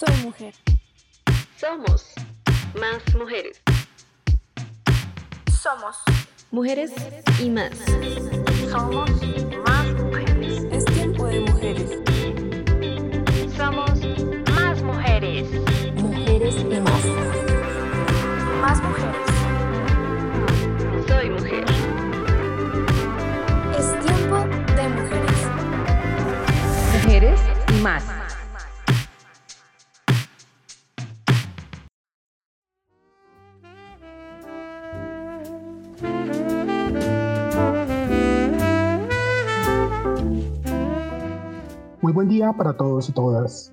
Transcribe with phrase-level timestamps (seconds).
[0.00, 0.54] Soy mujer.
[1.58, 2.06] Somos
[2.80, 3.60] más mujeres.
[5.60, 5.98] Somos
[6.50, 6.90] mujeres
[7.38, 7.72] y más.
[8.70, 9.10] Somos
[9.66, 10.64] más mujeres.
[10.72, 11.90] Es tiempo de mujeres.
[13.54, 13.90] Somos
[14.54, 15.46] más mujeres.
[15.96, 17.04] Mujeres y más.
[18.62, 19.26] Más mujeres.
[21.08, 21.64] Soy mujer.
[23.78, 24.38] Es tiempo
[24.76, 25.46] de mujeres.
[26.94, 28.19] Mujeres y más.
[42.20, 43.72] Buen día para todos y todas.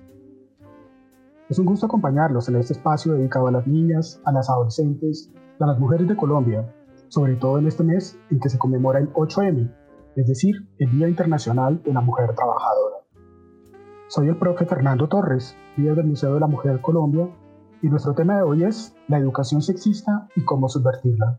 [1.50, 5.30] Es un gusto acompañarlos en este espacio dedicado a las niñas, a las adolescentes
[5.60, 6.74] a las mujeres de Colombia,
[7.08, 9.70] sobre todo en este mes en que se conmemora el 8M,
[10.16, 12.96] es decir, el Día Internacional de la Mujer Trabajadora.
[14.06, 17.28] Soy el profe Fernando Torres, líder del Museo de la Mujer Colombia,
[17.82, 21.38] y nuestro tema de hoy es la educación sexista y cómo subvertirla.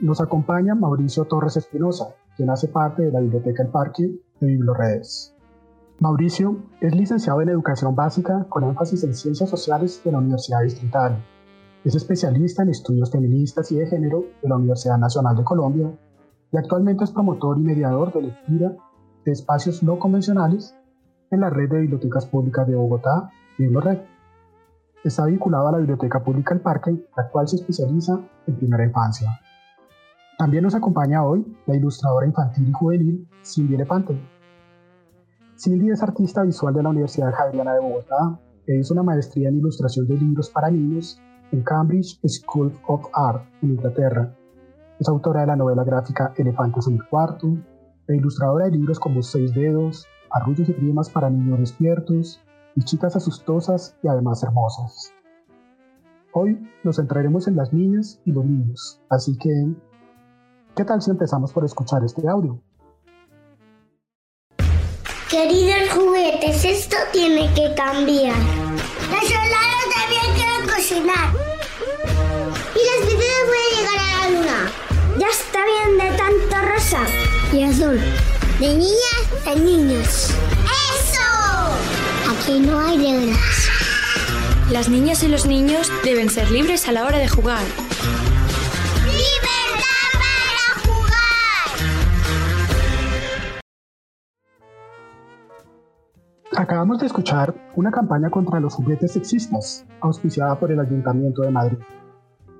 [0.00, 5.34] Nos acompaña Mauricio Torres Espinosa, quien hace parte de la Biblioteca El Parque de Bibloredes.
[5.98, 11.24] Mauricio es licenciado en Educación Básica con énfasis en Ciencias Sociales de la Universidad Distrital.
[11.84, 15.90] Es especialista en estudios feministas y de género de la Universidad Nacional de Colombia
[16.52, 18.76] y actualmente es promotor y mediador de lectura
[19.24, 20.76] de espacios no convencionales
[21.30, 24.00] en la red de bibliotecas públicas de Bogotá, Biblored.
[25.02, 29.40] Está vinculado a la Biblioteca Pública El Parque, la cual se especializa en primera infancia.
[30.38, 34.20] También nos acompaña hoy la ilustradora infantil y juvenil Cindy Elepante.
[35.56, 39.56] Cindy es artista visual de la Universidad Javeriana de Bogotá e hizo una maestría en
[39.56, 41.18] ilustración de libros para niños
[41.52, 44.36] en Cambridge School of Art, en Inglaterra.
[44.98, 47.56] Es autora de la novela gráfica Elefantes en el cuarto,
[48.06, 52.42] e ilustradora de libros como Seis Dedos, Arrullos y Primas para niños despiertos,
[52.74, 55.14] y chicas asustosas y además hermosas.
[56.32, 59.74] Hoy nos centraremos en las niñas y los niños, así que
[60.76, 62.60] ¿Qué tal si empezamos por escuchar este audio?
[65.30, 68.36] Queridos juguetes, esto tiene que cambiar.
[69.10, 71.32] Los soldados también quieren cocinar.
[72.74, 74.70] Y las princesas pueden llegar a la luna.
[75.18, 77.00] Ya está bien de tanto rosa
[77.54, 77.98] y azul.
[78.60, 80.30] De niñas a niños.
[81.00, 82.34] ¡Eso!
[82.38, 83.70] Aquí no hay reglas.
[84.70, 87.64] Las niñas y los niños deben ser libres a la hora de jugar.
[96.58, 101.76] Acabamos de escuchar una campaña contra los juguetes sexistas, auspiciada por el Ayuntamiento de Madrid,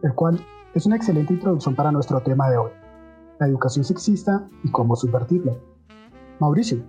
[0.02, 0.38] el cual
[0.74, 2.72] es una excelente introducción para nuestro tema de hoy,
[3.40, 5.54] la educación sexista y cómo subvertirla.
[6.40, 6.84] Mauricio,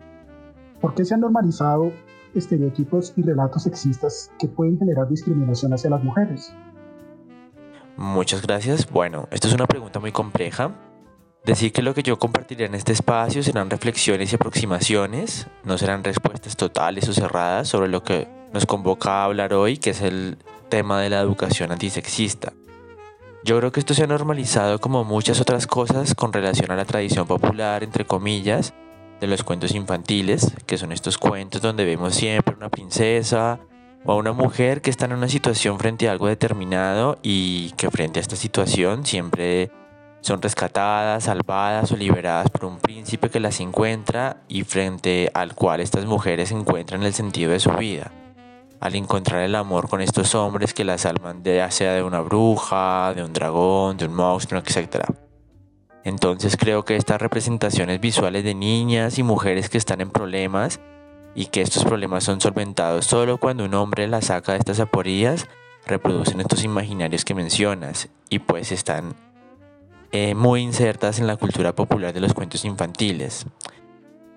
[0.81, 1.93] ¿por qué se han normalizado
[2.35, 6.53] estereotipos y relatos sexistas que pueden generar discriminación hacia las mujeres?
[7.95, 8.85] Muchas gracias.
[8.91, 10.75] Bueno, esto es una pregunta muy compleja
[11.47, 16.03] Decir que lo que yo compartiré en este espacio serán reflexiones y aproximaciones, no serán
[16.03, 20.37] respuestas totales o cerradas sobre lo que nos convoca a hablar hoy, que es el
[20.67, 22.51] tema de la educación antisexista.
[23.45, 26.83] Yo creo que esto se ha normalizado como muchas otras cosas con relación a la
[26.83, 28.73] tradición popular, entre comillas,
[29.21, 33.61] de los cuentos infantiles, que son estos cuentos donde vemos siempre una princesa
[34.03, 37.89] o a una mujer que está en una situación frente a algo determinado y que
[37.89, 39.71] frente a esta situación siempre
[40.21, 45.79] son rescatadas, salvadas o liberadas por un príncipe que las encuentra y frente al cual
[45.79, 48.11] estas mujeres encuentran el sentido de su vida.
[48.79, 53.13] Al encontrar el amor con estos hombres que las salvan ya sea de una bruja,
[53.15, 55.05] de un dragón, de un monstruo, etc.
[56.03, 60.79] Entonces creo que estas representaciones visuales de niñas y mujeres que están en problemas
[61.35, 65.47] y que estos problemas son solventados solo cuando un hombre las saca de estas aporías,
[65.85, 69.15] reproducen estos imaginarios que mencionas y pues están
[70.11, 73.45] eh, muy insertas en la cultura popular de los cuentos infantiles.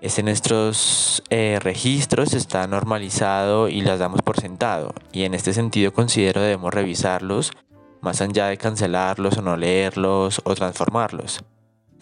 [0.01, 5.93] Este nuestros eh, registros está normalizado y las damos por sentado, y en este sentido
[5.93, 7.51] considero debemos revisarlos
[8.01, 11.43] más allá de cancelarlos o no leerlos o transformarlos.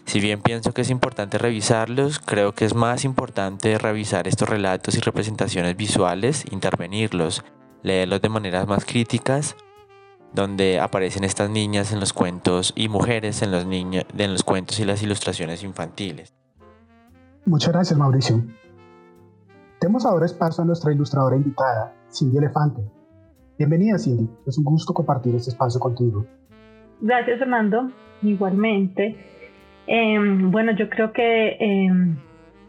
[0.05, 4.95] Si bien pienso que es importante revisarlos, creo que es más importante revisar estos relatos
[4.95, 7.43] y representaciones visuales, intervenirlos,
[7.83, 9.55] leerlos de maneras más críticas
[10.33, 14.79] donde aparecen estas niñas en los cuentos y mujeres en los, niños, en los cuentos
[14.79, 16.33] y las ilustraciones infantiles.
[17.45, 18.43] Muchas gracias, Mauricio.
[19.81, 22.81] Demos ahora espacio a nuestra ilustradora invitada, Cindy Elefante.
[23.57, 24.29] Bienvenida, Cindy.
[24.45, 26.25] Es un gusto compartir este espacio contigo.
[27.01, 27.91] Gracias, Fernando.
[28.21, 29.17] Igualmente.
[29.87, 32.17] Em, bueno, yo creo que em,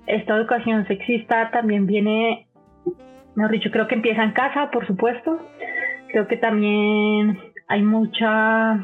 [0.07, 2.49] esta educación sexista también viene
[3.35, 5.39] mejor dicho, creo que empieza en casa, por supuesto.
[6.09, 7.39] Creo que también
[7.71, 8.81] hay mucha,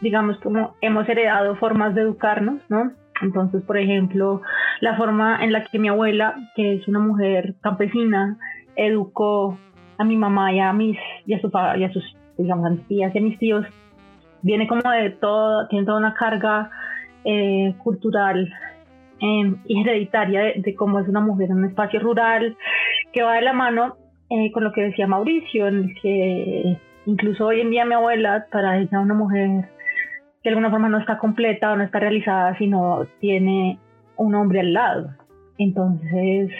[0.00, 2.92] digamos, como hemos heredado formas de educarnos, ¿no?
[3.20, 4.42] Entonces, por ejemplo,
[4.80, 8.38] la forma en la que mi abuela, que es una mujer campesina,
[8.76, 9.58] educó
[9.98, 12.04] a mi mamá y a mis y a, su, y a sus
[12.86, 13.66] tías y a mis tíos
[14.42, 16.70] viene como de todo tiene toda una carga
[17.24, 18.52] eh, cultural
[19.20, 22.56] eh, y hereditaria de, cómo es una mujer en un espacio rural
[23.14, 23.96] que va de la mano
[24.28, 28.46] eh, con lo que decía Mauricio en el que incluso hoy en día mi abuela
[28.50, 29.68] para ella una mujer
[30.42, 33.78] que de alguna forma no está completa o no está realizada sino tiene
[34.16, 35.10] un hombre al lado
[35.58, 36.50] entonces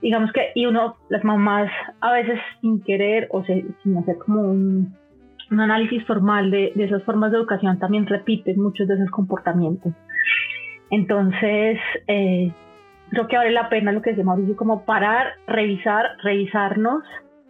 [0.00, 1.70] digamos que, y uno, las mamás
[2.00, 4.96] a veces sin querer o sin hacer como un,
[5.50, 9.94] análisis formal de, esas formas de educación también repiten muchos de esos comportamientos.
[10.90, 12.52] Entonces, eh,
[13.08, 17.02] creo que vale la pena lo que decía Mauricio, como parar, revisar, revisarnos,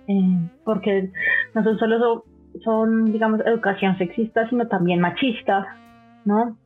[0.08, 1.10] eh, porque
[1.54, 2.24] no son solo
[2.64, 5.76] son, digamos, educación sexista, sino también machista,
[6.24, 6.56] ¿no?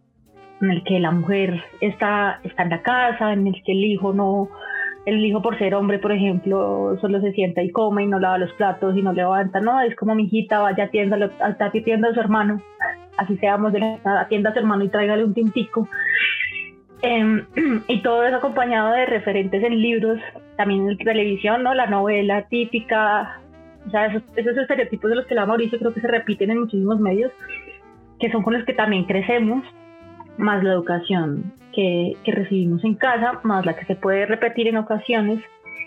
[0.61, 4.13] En el que la mujer está, está en la casa, en el que el hijo
[4.13, 4.49] no,
[5.05, 8.39] el hijo por ser hombre, por ejemplo, solo se sienta y come y no lava
[8.39, 12.21] los platos y no levanta, no, es como mi hijita, vaya atienda, atienda a su
[12.21, 12.63] hermano,
[13.17, 15.89] así seamos de la atienda a su hermano y tráigale un tintico.
[17.03, 17.45] Em,
[17.89, 20.21] y todo es acompañado de referentes en libros,
[20.57, 21.75] también en televisión, ¿no?
[21.75, 23.41] La novela típica,
[23.87, 26.61] o sea, esos, esos estereotipos de los que la Mauricio creo que se repiten en
[26.61, 27.33] muchísimos medios,
[28.19, 29.65] que son con los que también crecemos,
[30.39, 35.41] más la educación que, recibimos en casa, más la que se puede repetir en ocasiones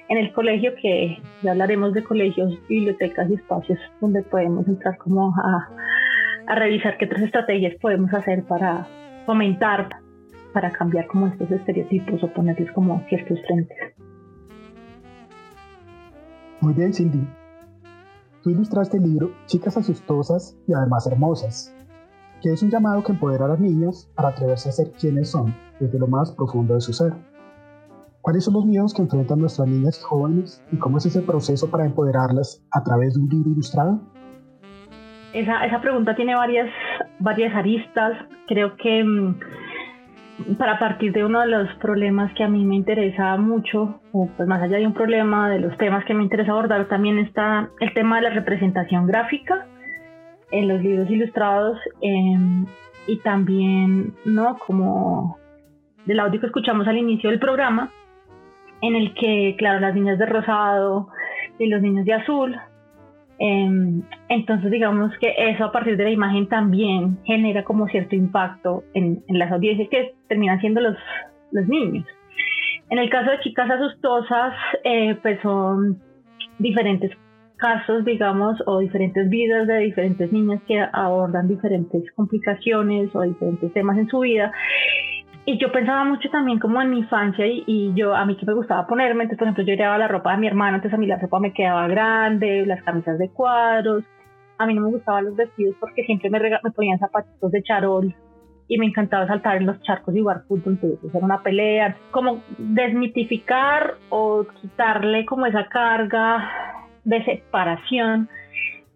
[0.08, 5.34] en el colegio, que ya hablaremos de colegios, bibliotecas y espacios donde podemos entrar como
[5.36, 5.70] a,
[6.48, 8.86] a revisar qué otras estrategias podemos hacer para
[9.26, 9.90] fomentar,
[10.54, 13.96] para cambiar como estos estereotipos o ponerles como ciertos frentes.
[16.62, 17.28] Muy bien, Cindy.
[18.42, 21.76] Tú ilustraste el libro Chicas asustosas y además hermosas,
[22.42, 25.56] que es un llamado que empodera a las niñas para atreverse a ser quienes son
[25.80, 27.14] desde lo más profundo de su ser.
[28.22, 31.86] ¿Cuáles son los miedos que enfrentan nuestras niñas jóvenes y cómo es ese proceso para
[31.86, 34.02] empoderarlas a través de un libro ilustrado?
[35.34, 36.70] Esa, esa pregunta tiene varias,
[37.20, 38.14] varias aristas.
[38.48, 39.40] Creo que mm,
[40.58, 44.48] para partir de uno de los problemas que a mí me interesa mucho, o pues
[44.48, 47.94] más allá de un problema, de los temas que me interesa abordar, también está el
[47.94, 49.66] tema de la representación gráfica
[50.52, 52.66] en los libros ilustrados em,
[53.08, 54.58] y también, ¿no?
[54.58, 55.38] Como
[56.06, 57.92] del audio que escuchamos al inicio del programa,
[58.82, 61.10] en el que, claro, las niñas de rosado
[61.58, 62.56] y los niños de azul,
[63.38, 69.24] entonces digamos que eso a partir de la imagen también genera como cierto impacto en,
[69.28, 70.98] las audiencias que terminan siendo los,
[71.52, 72.06] los niños.
[72.90, 74.54] En el caso de chicas asustosas,
[74.84, 76.00] eh, pues son
[76.60, 77.12] diferentes
[77.58, 83.98] casos, digamos, o diferentes vidas de diferentes niñas que abordan diferentes complicaciones o diferentes temas
[83.98, 84.52] en su vida.
[85.48, 88.54] Y yo pensaba mucho también como en mi infancia y, yo, a mí que me
[88.54, 91.06] gustaba ponerme, entonces por ejemplo yo llevaba la ropa de mi hermano, entonces a mí
[91.06, 94.04] la ropa me quedaba grande, las camisas de cuadros,
[94.58, 98.16] a mí no me gustaban los vestidos porque siempre me, me ponían zapatitos de charol
[98.68, 102.42] y me encantaba saltar en los charcos y jugar fútbol, entonces era una pelea, como
[102.58, 106.50] desmitificar o quitarle como esa carga
[107.04, 108.30] de separación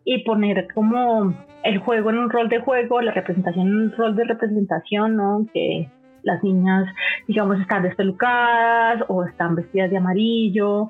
[0.04, 1.32] y poner como
[1.64, 5.46] el juego en un rol de juego, la representación en un rol de representación, ¿no?
[5.54, 5.88] Que
[6.24, 6.86] las niñas,
[7.28, 10.90] digamos, están despelucadas o están vestidas de amarillo.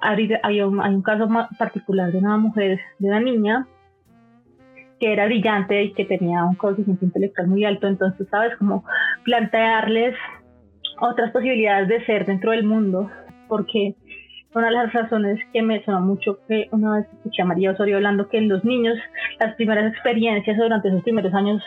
[0.00, 3.66] Hay un, hay un caso particular de una mujer, de una niña,
[4.98, 8.56] que era brillante y que tenía un coeficiente intelectual muy alto, entonces, ¿sabes?
[8.56, 8.84] Como
[9.24, 10.14] plantearles
[11.00, 13.10] otras posibilidades de ser dentro del mundo,
[13.48, 13.94] porque
[14.54, 17.96] una de las razones que me sonó mucho que una vez escuché a María Osorio
[17.96, 18.98] hablando que en los niños
[19.38, 21.62] las primeras experiencias durante esos primeros años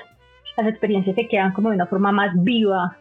[0.57, 2.97] las experiencias se quedan como de una forma más viva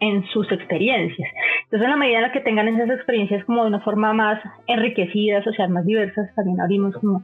[0.00, 1.28] en sus experiencias.
[1.64, 4.42] Entonces, en la medida en la que tengan esas experiencias como de una forma más
[4.66, 7.22] enriquecida, o sea, más diversas, también abrimos como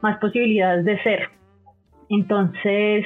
[0.00, 1.28] más posibilidades de ser.
[2.08, 3.04] Entonces,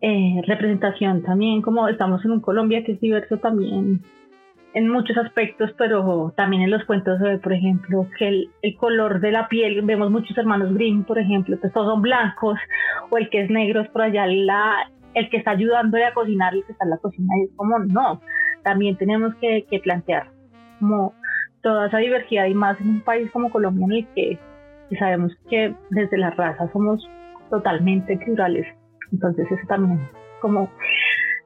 [0.00, 4.02] eh, representación también, como estamos en un Colombia que es diverso también
[4.74, 9.30] en muchos aspectos, pero también en los cuentos, por ejemplo, que el, el, color de
[9.30, 12.58] la piel, vemos muchos hermanos Grimm, por ejemplo, que todos son blancos,
[13.08, 16.54] o el que es negro es por allá la, el que está ayudándole a cocinar,
[16.54, 18.20] el que está en la cocina, y es como, no,
[18.62, 20.30] también tenemos que, plantear
[20.80, 21.14] como
[21.62, 24.38] toda esa diversidad y más en un país como Colombia en el que,
[24.98, 27.04] sabemos que desde la raza somos
[27.50, 28.66] totalmente plurales,
[29.12, 30.00] entonces eso también
[30.40, 30.68] como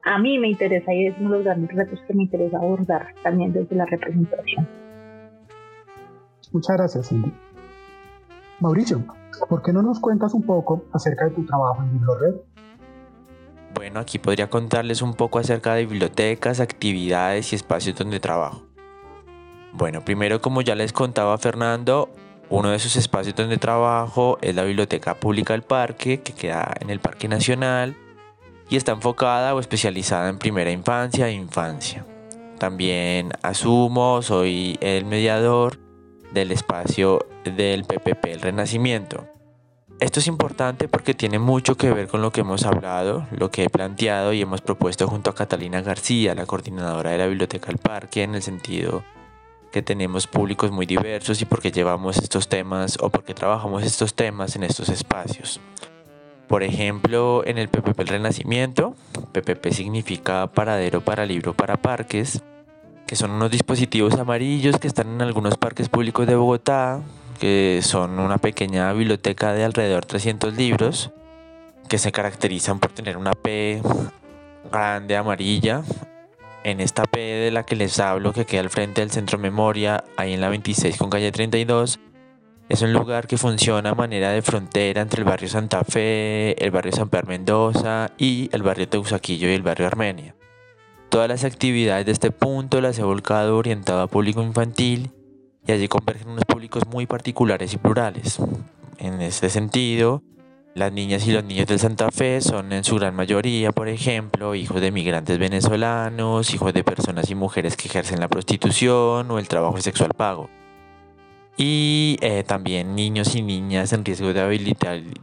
[0.04, 3.14] a mí me interesa y es uno de los grandes retos que me interesa abordar
[3.22, 4.68] también desde la representación.
[6.52, 7.32] Muchas gracias, Cindy.
[8.60, 9.04] Mauricio,
[9.48, 12.34] ¿por qué no nos cuentas un poco acerca de tu trabajo en BibloRed?
[13.78, 18.64] Bueno, aquí podría contarles un poco acerca de bibliotecas, actividades y espacios donde trabajo.
[19.72, 22.10] Bueno, primero como ya les contaba Fernando,
[22.50, 26.90] uno de esos espacios donde trabajo es la Biblioteca Pública del Parque, que queda en
[26.90, 27.96] el Parque Nacional
[28.68, 32.04] y está enfocada o especializada en primera infancia e infancia.
[32.58, 35.78] También asumo, soy el mediador
[36.32, 39.37] del espacio del PPP El Renacimiento.
[40.00, 43.64] Esto es importante porque tiene mucho que ver con lo que hemos hablado, lo que
[43.64, 47.78] he planteado y hemos propuesto junto a Catalina García, la coordinadora de la Biblioteca del
[47.78, 49.02] Parque, en el sentido
[49.72, 54.54] que tenemos públicos muy diversos y porque llevamos estos temas o porque trabajamos estos temas
[54.54, 55.60] en estos espacios.
[56.46, 58.94] Por ejemplo, en el PPP El Renacimiento,
[59.32, 62.40] PPP significa paradero para libro para parques,
[63.08, 67.02] que son unos dispositivos amarillos que están en algunos parques públicos de Bogotá,
[67.38, 71.10] que son una pequeña biblioteca de alrededor de 300 libros,
[71.88, 73.80] que se caracterizan por tener una P
[74.70, 75.82] grande amarilla
[76.64, 80.04] en esta P de la que les hablo, que queda al frente del centro memoria,
[80.16, 82.00] ahí en la 26 con calle 32,
[82.68, 86.70] es un lugar que funciona a manera de frontera entre el barrio Santa Fe, el
[86.70, 90.34] barrio San Pedro Mendoza y el barrio Teusaquillo y el barrio Armenia.
[91.08, 95.10] Todas las actividades de este punto las he volcado orientado a público infantil
[95.68, 98.38] y allí convergen unos públicos muy particulares y plurales.
[98.96, 100.22] En este sentido,
[100.74, 104.54] las niñas y los niños del Santa Fe son en su gran mayoría, por ejemplo,
[104.54, 109.46] hijos de migrantes venezolanos, hijos de personas y mujeres que ejercen la prostitución o el
[109.46, 110.48] trabajo sexual pago.
[111.58, 114.74] Y eh, también niños y niñas en riesgo de,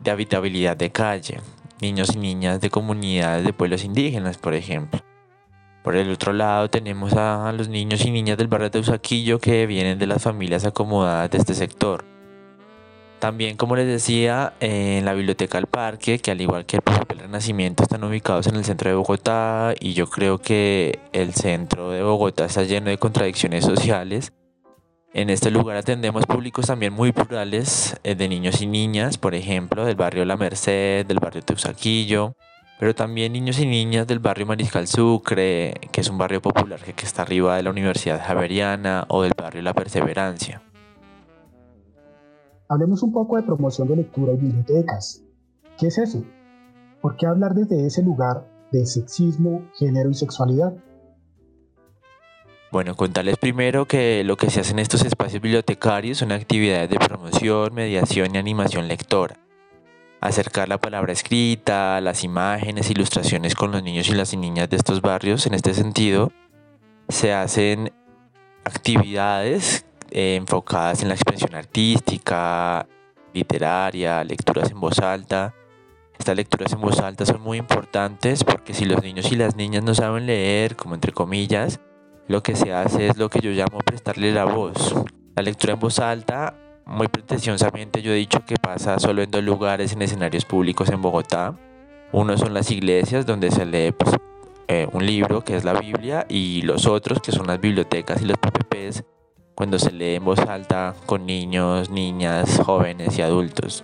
[0.04, 1.40] de habitabilidad de calle,
[1.82, 5.00] niños y niñas de comunidades de pueblos indígenas, por ejemplo.
[5.86, 9.66] Por el otro lado tenemos a los niños y niñas del barrio de Usaquillo que
[9.66, 12.04] vienen de las familias acomodadas de este sector
[13.26, 17.82] también, como les decía, en la Biblioteca del Parque, que al igual que el Renacimiento
[17.82, 22.46] están ubicados en el centro de Bogotá y yo creo que el centro de Bogotá
[22.46, 24.32] está lleno de contradicciones sociales.
[25.12, 29.86] En este lugar atendemos públicos también muy plurales eh, de niños y niñas, por ejemplo,
[29.86, 32.36] del barrio La Merced, del barrio Teusaquillo,
[32.80, 37.06] pero también niños y niñas del barrio Mariscal Sucre, que es un barrio popular que
[37.06, 40.62] está arriba de la Universidad Javeriana, o del barrio La Perseverancia.
[42.68, 45.24] Hablemos un poco de promoción de lectura y bibliotecas.
[45.78, 46.24] ¿Qué es eso?
[47.02, 50.74] ¿Por qué hablar desde ese lugar de sexismo, género y sexualidad?
[52.72, 56.98] Bueno, contarles primero que lo que se hace en estos espacios bibliotecarios son actividades de
[56.98, 59.45] promoción, mediación y animación lectora.
[60.22, 65.02] Acercar la palabra escrita, las imágenes, ilustraciones con los niños y las niñas de estos
[65.02, 65.46] barrios.
[65.46, 66.32] En este sentido,
[67.10, 67.94] se hacen
[68.64, 72.88] actividades eh, enfocadas en la expresión artística,
[73.34, 75.54] literaria, lecturas en voz alta.
[76.18, 79.84] Estas lecturas en voz alta son muy importantes porque si los niños y las niñas
[79.84, 81.80] no saben leer, como entre comillas,
[82.28, 84.96] lo que se hace es lo que yo llamo prestarle la voz.
[85.36, 86.56] La lectura en voz alta,
[86.86, 91.02] muy pretenciosamente yo he dicho que pasa solo en dos lugares en escenarios públicos en
[91.02, 91.58] Bogotá.
[92.12, 94.16] Uno son las iglesias donde se lee pues,
[94.68, 98.26] eh, un libro que es la Biblia y los otros que son las bibliotecas y
[98.26, 99.04] los PPPs
[99.56, 103.84] cuando se lee en voz alta con niños, niñas, jóvenes y adultos.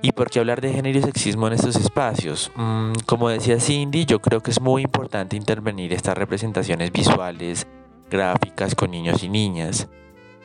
[0.00, 2.52] ¿Y por qué hablar de género y sexismo en estos espacios?
[2.54, 7.66] Mm, como decía Cindy, yo creo que es muy importante intervenir estas representaciones visuales,
[8.08, 9.88] gráficas con niños y niñas.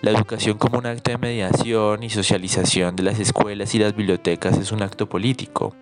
[0.04, 4.58] La educación como un acto de mediación y socialización de las escuelas y las bibliotecas
[4.58, 5.74] es un acto político.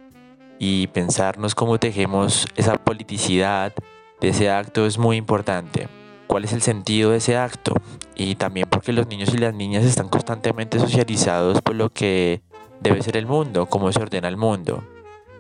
[0.59, 3.73] Y pensarnos cómo tejemos esa politicidad
[4.19, 5.87] de ese acto es muy importante
[6.27, 7.73] cuál es el sentido de ese acto
[8.13, 12.43] y también porque los niños y las niñas están constantemente socializados por lo que
[12.79, 14.83] debe ser el mundo, cómo se ordena el mundo.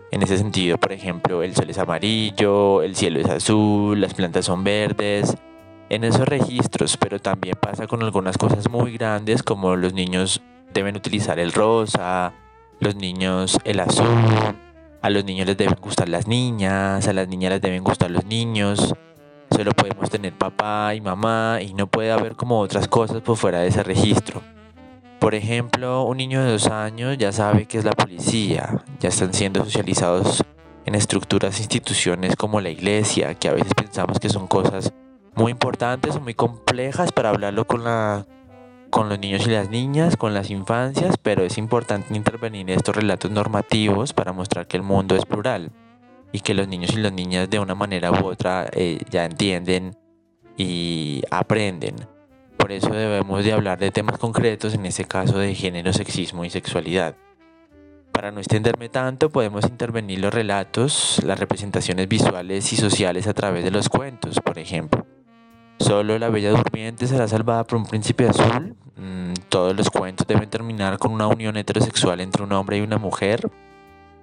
[0.09, 4.45] En ese sentido, por ejemplo, el sol es amarillo, el cielo es azul, las plantas
[4.45, 5.37] son verdes,
[5.91, 10.41] en esos registros, pero también pasa con algunas cosas muy grandes como los niños
[10.73, 12.31] deben utilizar el rosa,
[12.79, 14.07] los niños el azul,
[15.01, 18.23] a los niños les deben gustar las niñas, a las niñas les deben gustar los
[18.25, 18.95] niños,
[19.53, 23.59] solo podemos tener papá y mamá y no puede haber como otras cosas por fuera
[23.59, 24.41] de ese registro.
[25.19, 29.33] Por ejemplo, un niño de dos años ya sabe que es la policía, ya están
[29.33, 30.41] siendo socializados
[30.85, 34.93] en estructuras instituciones como la iglesia, que a veces pensamos que son cosas
[35.35, 38.25] muy importantes o muy complejas para hablarlo con, la,
[38.89, 42.95] con los niños y las niñas, con las infancias, pero es importante intervenir en estos
[42.95, 45.71] relatos normativos para mostrar que el mundo es plural
[46.31, 49.95] y que los niños y las niñas de una manera u otra eh, ya entienden
[50.57, 51.95] y aprenden.
[52.57, 56.49] Por eso debemos de hablar de temas concretos, en este caso de género, sexismo y
[56.49, 57.15] sexualidad.
[58.11, 63.63] Para no extenderme tanto, podemos intervenir los relatos, las representaciones visuales y sociales a través
[63.63, 65.05] de los cuentos, por ejemplo.
[65.81, 68.75] Solo la Bella Durmiente será salvada por un príncipe azul.
[68.97, 72.99] Mm, todos los cuentos deben terminar con una unión heterosexual entre un hombre y una
[72.99, 73.49] mujer.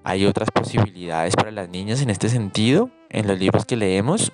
[0.04, 4.32] Hay otras posibilidades para las niñas en este sentido, en los libros que leemos.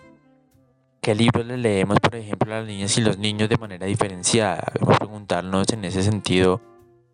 [1.01, 4.63] ¿Qué libros le leemos, por ejemplo, a las niñas y los niños de manera diferenciada?
[4.75, 6.61] Debemos preguntarnos en ese sentido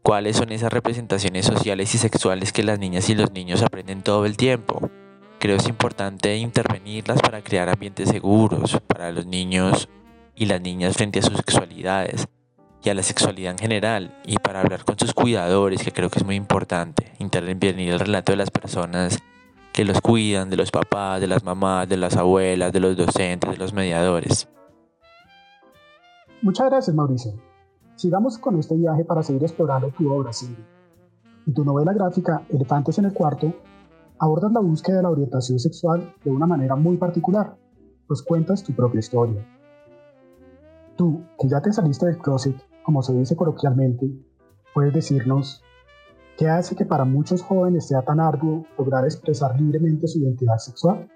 [0.03, 4.27] cuáles son esas representaciones sociales y sexuales que las niñas y los niños aprenden todo
[4.27, 4.91] el tiempo.
[5.39, 9.89] Creo es importante intervenirlas para crear ambientes seguros para los niños
[10.35, 12.29] y las niñas frente a sus sexualidades
[12.83, 16.19] y a la sexualidad en general y para hablar con sus cuidadores, que creo que
[16.19, 19.19] es muy importante, intervenir el relato de las personas
[19.73, 23.51] que los cuidan, de los papás, de las mamás, de las abuelas, de los docentes,
[23.51, 24.49] de los mediadores.
[26.43, 27.33] Muchas gracias, Mauricio.
[27.97, 30.65] Sigamos con este viaje para seguir explorando tu obra, Cindy.
[31.47, 33.53] En tu novela gráfica Elefantes en el Cuarto,
[34.19, 37.57] abordas la búsqueda de la orientación sexual de una manera muy particular,
[38.07, 39.47] pues cuentas tu propia historia.
[41.01, 44.05] Tú, que ya te saliste del closet, como se dice coloquialmente,
[44.75, 45.65] puedes decirnos
[46.37, 51.09] qué hace que para muchos jóvenes sea tan arduo lograr expresar libremente su identidad sexual.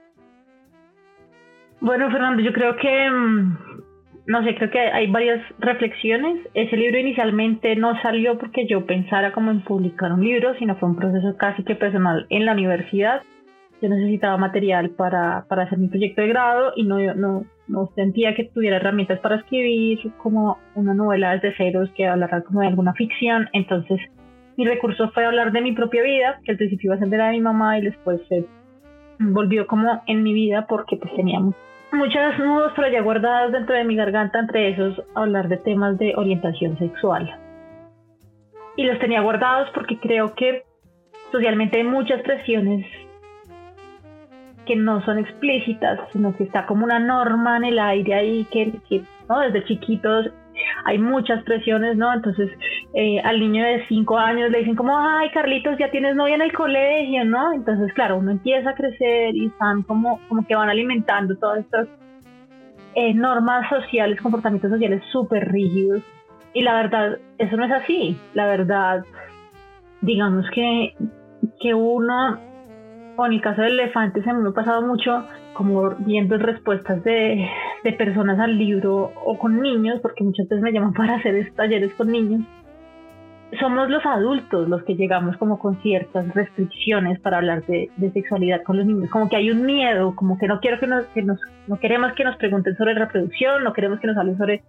[1.82, 3.58] Bueno, Fernando, yo creo que, mm,
[4.26, 6.48] no sé, creo que hay varias reflexiones.
[6.54, 10.88] Ese libro inicialmente no salió porque yo pensara como en publicar un libro, sino fue
[10.88, 13.20] un proceso casi que personal en la universidad.
[13.84, 18.34] Yo necesitaba material para, para hacer mi proyecto de grado y no, no, no sentía
[18.34, 22.94] que tuviera herramientas para escribir como una novela desde ceros que hablara como de alguna
[22.94, 23.50] ficción.
[23.52, 24.00] Entonces,
[24.56, 27.18] mi recurso fue hablar de mi propia vida, que al principio iba a ser de
[27.18, 28.46] la de mi mamá y después se
[29.18, 33.84] volvió como en mi vida porque pues tenía muchos nudos pero ya guardados dentro de
[33.84, 37.38] mi garganta, entre esos hablar de temas de orientación sexual.
[38.78, 40.62] Y los tenía guardados porque creo que
[41.30, 42.86] socialmente hay muchas presiones
[44.66, 48.72] que no son explícitas, sino que está como una norma en el aire ahí que,
[49.28, 49.40] ¿no?
[49.40, 50.30] desde chiquitos
[50.84, 52.12] hay muchas presiones, ¿no?
[52.14, 52.48] Entonces
[52.94, 56.42] eh, al niño de 5 años le dicen como, ay Carlitos, ya tienes novia en
[56.42, 57.52] el colegio, ¿no?
[57.52, 61.88] Entonces claro, uno empieza a crecer y están como, como que van alimentando todas estas
[62.94, 66.02] eh, normas sociales, comportamientos sociales súper rígidos.
[66.52, 68.16] Y la verdad, eso no es así.
[68.32, 69.04] La verdad,
[70.00, 70.94] digamos que,
[71.60, 72.38] que uno
[73.18, 77.48] en el caso del elefante se me ha pasado mucho como viendo respuestas de,
[77.84, 81.94] de, personas al libro o con niños, porque muchas veces me llaman para hacer talleres
[81.94, 82.42] con niños.
[83.60, 88.62] Somos los adultos los que llegamos como con ciertas restricciones para hablar de, de sexualidad
[88.64, 91.22] con los niños, como que hay un miedo, como que no quiero que nos, que
[91.22, 94.64] nos, no queremos que nos pregunten sobre reproducción, no queremos que nos hablen sobre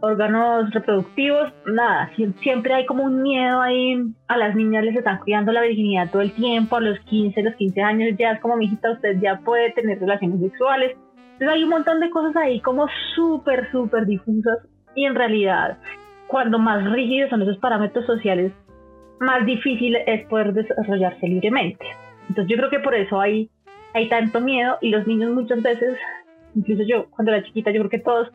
[0.00, 2.10] órganos reproductivos, nada,
[2.42, 6.22] siempre hay como un miedo ahí, a las niñas les están cuidando la virginidad todo
[6.22, 9.72] el tiempo, a los 15, los 15 años ya es como, mijita, usted ya puede
[9.72, 10.96] tener relaciones sexuales.
[11.32, 14.58] Entonces hay un montón de cosas ahí como súper, súper difusas
[14.94, 15.78] y en realidad,
[16.26, 18.52] cuando más rígidos son esos parámetros sociales,
[19.20, 21.84] más difícil es poder desarrollarse libremente.
[22.28, 23.50] Entonces yo creo que por eso hay,
[23.94, 25.96] hay tanto miedo y los niños muchas veces,
[26.54, 28.30] incluso yo cuando era chiquita, yo creo que todos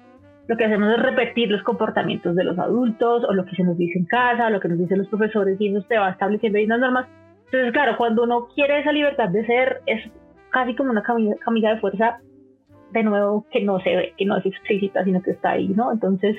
[0.49, 3.77] lo que hacemos es repetir los comportamientos de los adultos o lo que se nos
[3.77, 6.57] dice en casa, o lo que nos dicen los profesores y eso se va estableciendo
[6.57, 7.07] ahí unas normas.
[7.45, 10.01] Entonces, claro, cuando uno quiere esa libertad de ser, es
[10.49, 12.17] casi como una camisa, de fuerza,
[12.91, 15.91] de nuevo, que no se ve, que no es explícita, sino que está ahí, ¿no?
[15.91, 16.35] Entonces,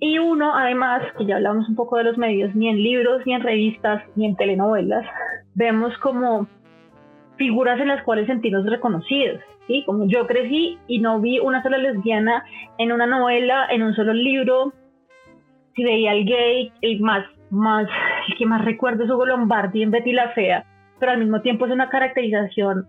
[0.00, 3.34] y uno, además, que ya hablamos un poco de los medios, ni en libros, ni
[3.34, 5.04] en revistas, ni en telenovelas,
[5.54, 6.48] vemos como
[7.40, 9.40] figuras en las cuales sentirnos reconocidos.
[9.86, 12.44] Como yo crecí y no vi una sola lesbiana
[12.76, 14.74] en una novela, en un solo libro.
[15.74, 17.88] Si veía al gay, el más, más,
[18.28, 20.66] el que más recuerdo es Hugo Lombardi en Betty la Fea,
[20.98, 22.86] pero al mismo tiempo es una caracterización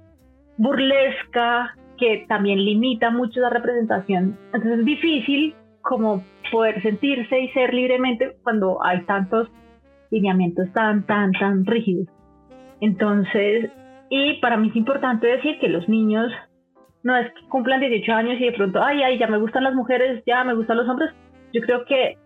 [0.57, 4.37] burlesca que también limita mucho la representación.
[4.47, 9.47] Entonces es difícil como poder sentirse y ser libremente cuando hay tantos
[10.09, 12.07] lineamientos tan, tan, tan rígidos.
[12.81, 13.71] Entonces,
[14.13, 16.33] y para mí es importante decir que los niños
[17.01, 19.73] no es que cumplan 18 años y de pronto, ay, ay, ya me gustan las
[19.73, 21.11] mujeres, ya me gustan los hombres.
[21.53, 22.17] Yo creo que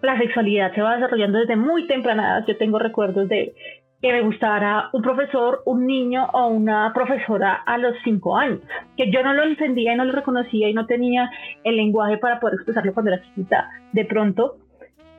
[0.00, 2.46] la sexualidad se va desarrollando desde muy temprana edad.
[2.46, 3.52] Yo tengo recuerdos de
[4.00, 8.60] que me gustara un profesor, un niño o una profesora a los 5 años,
[8.96, 11.28] que yo no lo entendía y no lo reconocía y no tenía
[11.64, 13.68] el lenguaje para poder expresarlo cuando era chiquita.
[13.92, 14.58] De pronto,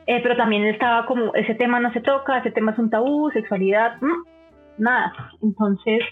[0.06, 3.30] eh, pero también estaba como, ese tema no se toca, ese tema es un tabú,
[3.32, 4.35] sexualidad, mm,
[4.78, 5.12] nada.
[5.42, 6.02] Entonces,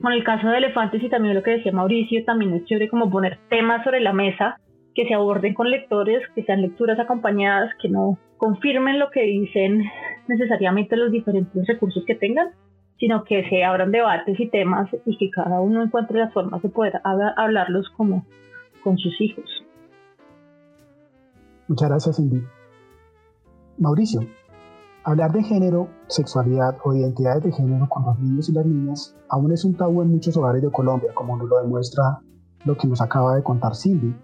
[0.00, 3.10] con el caso de elefantes y también lo que decía Mauricio, también es chévere como
[3.10, 4.58] poner temas sobre la mesa
[4.94, 9.84] que se aborden con lectores, que sean lecturas acompañadas, que no confirmen lo que dicen
[10.28, 12.48] necesariamente los diferentes recursos que tengan,
[12.98, 16.68] sino que se abran debates y temas y que cada uno encuentre las formas de
[16.68, 18.24] poder hablarlos como
[18.82, 19.44] con sus hijos.
[21.68, 22.42] Muchas gracias, Cindy.
[23.78, 24.20] Mauricio,
[25.04, 29.52] hablar de género, sexualidad o identidades de género con los niños y las niñas aún
[29.52, 32.20] es un tabú en muchos hogares de Colombia, como nos lo demuestra
[32.64, 34.14] lo que nos acaba de contar Cindy.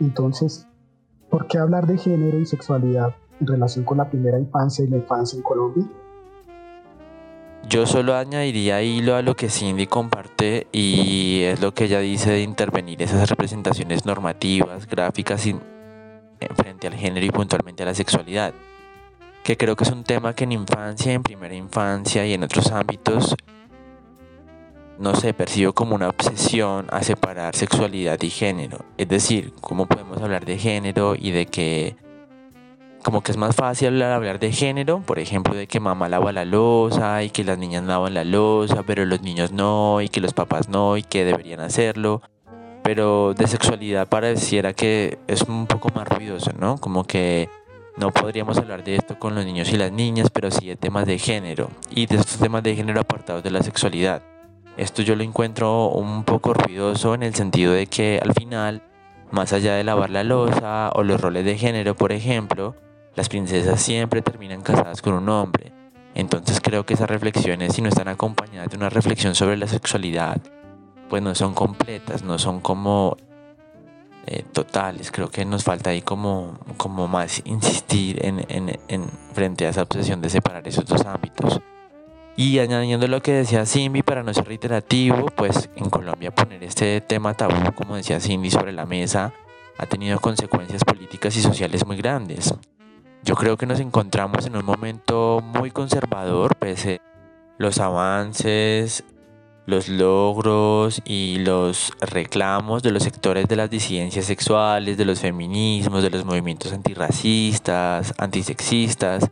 [0.00, 0.66] Entonces,
[1.30, 4.96] ¿por qué hablar de género y sexualidad en relación con la primera infancia y la
[4.96, 5.84] infancia en Colombia?
[7.68, 12.30] Yo solo añadiría hilo a lo que Cindy comparte y es lo que ella dice
[12.30, 15.42] de intervenir esas representaciones normativas, gráficas
[16.54, 18.54] frente al género y puntualmente a la sexualidad,
[19.46, 22.72] que creo que es un tema que en infancia, en primera infancia y en otros
[22.72, 23.36] ámbitos,
[24.98, 28.78] no sé, percibo como una obsesión a separar sexualidad y género.
[28.98, 31.94] Es decir, cómo podemos hablar de género y de que
[33.04, 36.32] como que es más fácil hablar, hablar de género, por ejemplo, de que mamá lava
[36.32, 40.20] la losa y que las niñas lavan la losa, pero los niños no, y que
[40.20, 42.20] los papás no, y que deberían hacerlo.
[42.82, 46.78] Pero de sexualidad pareciera que es un poco más ruidoso, ¿no?
[46.78, 47.48] Como que
[47.96, 51.06] no podríamos hablar de esto con los niños y las niñas, pero sí de temas
[51.06, 54.22] de género y de estos temas de género apartados de la sexualidad.
[54.76, 58.82] Esto yo lo encuentro un poco ruidoso en el sentido de que al final,
[59.30, 62.74] más allá de lavar la losa o los roles de género, por ejemplo,
[63.14, 65.72] las princesas siempre terminan casadas con un hombre.
[66.14, 70.38] Entonces creo que esas reflexiones, si no están acompañadas de una reflexión sobre la sexualidad,
[71.08, 73.16] pues no son completas, no son como
[74.26, 75.10] eh, totales.
[75.10, 79.82] Creo que nos falta ahí como, como más insistir en, en, en, frente a esa
[79.82, 81.60] obsesión de separar esos dos ámbitos.
[82.36, 87.00] Y añadiendo lo que decía Simbi, para no ser reiterativo, pues en Colombia poner este
[87.00, 89.32] tema tabú, como decía Cindy, sobre la mesa
[89.78, 92.54] ha tenido consecuencias políticas y sociales muy grandes.
[93.22, 97.00] Yo creo que nos encontramos en un momento muy conservador, pese
[97.58, 99.04] los avances,
[99.66, 106.02] los logros y los reclamos de los sectores de las disidencias sexuales, de los feminismos,
[106.02, 109.30] de los movimientos antirracistas, antisexistas.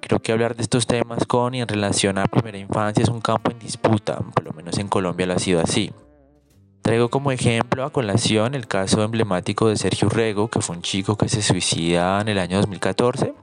[0.00, 3.20] Creo que hablar de estos temas con y en relación a primera infancia es un
[3.20, 5.92] campo en disputa, por lo menos en Colombia lo ha sido así.
[6.82, 11.16] Traigo como ejemplo a colación el caso emblemático de Sergio Rego, que fue un chico
[11.16, 13.34] que se suicida en el año 2014,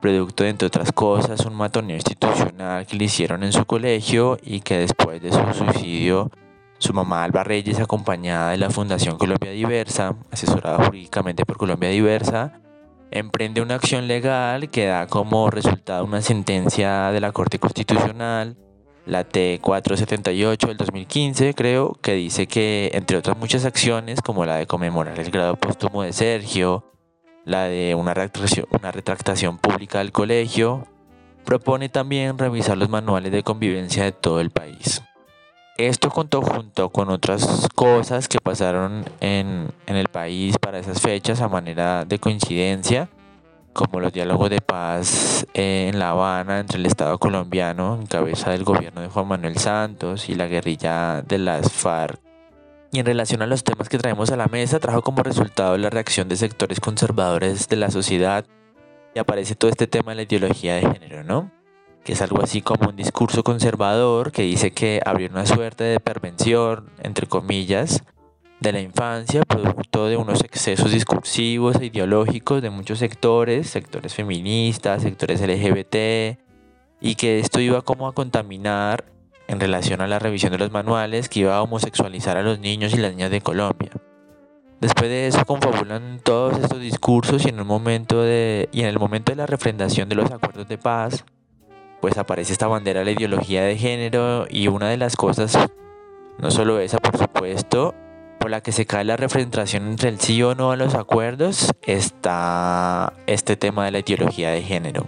[0.00, 4.60] producto de, entre otras cosas, un matoneo institucional que le hicieron en su colegio y
[4.60, 6.30] que después de su suicidio,
[6.78, 12.60] su mamá Alba Reyes, acompañada de la Fundación Colombia Diversa, asesorada jurídicamente por Colombia Diversa,
[13.10, 18.56] emprende una acción legal que da como resultado una sentencia de la Corte Constitucional
[19.08, 24.66] la T478 del 2015, creo, que dice que, entre otras muchas acciones, como la de
[24.66, 26.84] conmemorar el grado póstumo de Sergio,
[27.48, 30.86] la de una retractación, una retractación pública del colegio,
[31.44, 35.02] propone también revisar los manuales de convivencia de todo el país.
[35.78, 41.40] Esto contó junto con otras cosas que pasaron en, en el país para esas fechas
[41.40, 43.08] a manera de coincidencia
[43.72, 48.64] como los diálogos de paz en La Habana entre el Estado colombiano, en cabeza del
[48.64, 52.27] gobierno de Juan Manuel Santos, y la guerrilla de las FARC.
[52.90, 55.90] Y en relación a los temas que traemos a la mesa, trajo como resultado la
[55.90, 58.46] reacción de sectores conservadores de la sociedad
[59.14, 61.50] y aparece todo este tema de la ideología de género, ¿no?
[62.02, 66.00] Que es algo así como un discurso conservador que dice que habría una suerte de
[66.00, 68.04] pervención, entre comillas,
[68.60, 75.02] de la infancia, producto de unos excesos discursivos e ideológicos de muchos sectores, sectores feministas,
[75.02, 76.38] sectores LGBT,
[77.00, 79.04] y que esto iba como a contaminar
[79.48, 82.94] en relación a la revisión de los manuales, que iba a homosexualizar a los niños
[82.94, 83.90] y las niñas de Colombia.
[84.80, 88.68] Después de eso confabulan todos estos discursos y en el momento de
[89.34, 91.24] la refrendación de los acuerdos de paz,
[92.00, 95.58] pues aparece esta bandera de la ideología de género y una de las cosas
[96.38, 97.94] no solo esa, por supuesto,
[98.38, 101.72] por la que se cae la representación entre el sí o no a los acuerdos
[101.82, 105.04] está este tema de la ideología de género.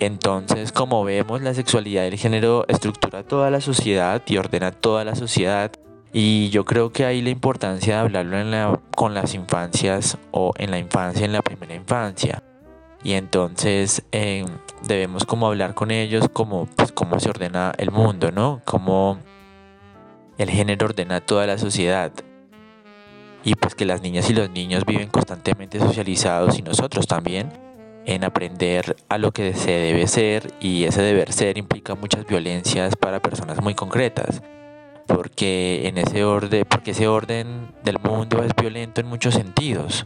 [0.00, 5.14] Entonces, como vemos, la sexualidad del género estructura toda la sociedad y ordena toda la
[5.14, 5.72] sociedad.
[6.12, 10.78] Y yo creo que ahí la importancia de hablarlo con las infancias o en la
[10.78, 12.42] infancia, en la primera infancia.
[13.02, 14.44] Y entonces eh,
[14.86, 18.62] debemos como hablar con ellos como pues, cómo se ordena el mundo, ¿no?
[18.64, 19.18] Cómo
[20.38, 22.12] el género ordena toda la sociedad
[23.44, 27.52] y pues que las niñas y los niños viven constantemente socializados y nosotros también
[28.08, 32.96] en aprender a lo que se debe ser y ese deber ser implica muchas violencias
[32.96, 34.42] para personas muy concretas.
[35.06, 40.04] porque en ese orden, porque ese orden del mundo es violento en muchos sentidos.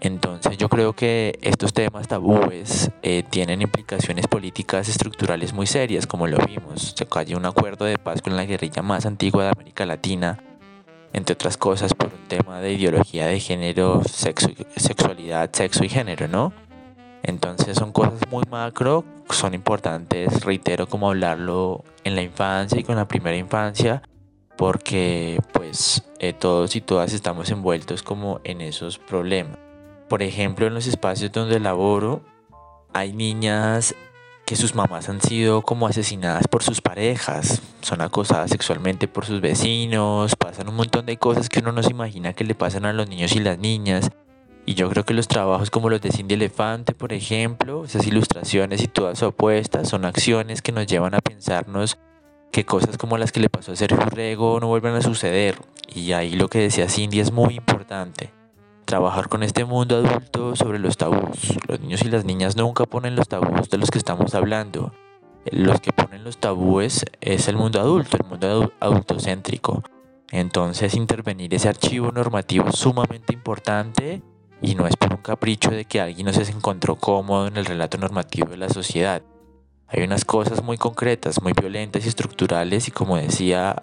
[0.00, 6.26] Entonces yo creo que estos temas tabúes eh, tienen implicaciones políticas estructurales muy serias, como
[6.26, 6.94] lo vimos.
[6.96, 10.42] Se cayó un acuerdo de paz con la guerrilla más antigua de América Latina,
[11.12, 16.26] entre otras cosas por un tema de ideología de género, sexo, sexualidad, sexo y género,
[16.26, 16.52] ¿no?
[17.22, 22.96] Entonces son cosas muy macro, son importantes, reitero, como hablarlo en la infancia y con
[22.96, 24.02] la primera infancia,
[24.56, 29.58] porque pues eh, todos y todas estamos envueltos como en esos problemas.
[30.08, 32.22] Por ejemplo, en los espacios donde laboro,
[32.92, 33.94] hay niñas
[34.44, 39.40] que sus mamás han sido como asesinadas por sus parejas, son acosadas sexualmente por sus
[39.40, 42.92] vecinos, pasan un montón de cosas que uno no se imagina que le pasan a
[42.92, 44.10] los niños y las niñas.
[44.64, 48.82] Y yo creo que los trabajos como los de Cindy Elefante, por ejemplo, esas ilustraciones
[48.82, 51.98] y todas su apuestas, son acciones que nos llevan a pensarnos
[52.52, 55.56] que cosas como las que le pasó a Sergio Rego no vuelvan a suceder.
[55.92, 58.30] Y ahí lo que decía Cindy es muy importante.
[58.84, 61.56] Trabajar con este mundo adulto sobre los tabús.
[61.66, 64.92] Los niños y las niñas nunca ponen los tabús de los que estamos hablando.
[65.50, 69.82] Los que ponen los tabúes es el mundo adulto, el mundo adultocéntrico.
[70.30, 74.22] Entonces intervenir ese archivo normativo es sumamente importante
[74.62, 77.66] y no es por un capricho de que alguien no se encontró cómodo en el
[77.66, 79.22] relato normativo de la sociedad.
[79.88, 83.82] Hay unas cosas muy concretas, muy violentas y estructurales y como decía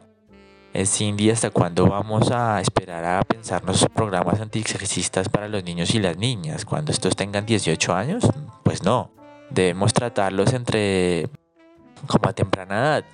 [0.86, 6.18] Cindy, ¿hasta cuándo vamos a esperar a pensarnos programas antisexistas para los niños y las
[6.18, 6.66] niñas?
[6.66, 8.24] ¿Cuando estos tengan 18 años?
[8.64, 9.12] Pues no.
[9.50, 11.28] Debemos tratarlos entre
[12.08, 13.06] como a temprana edad.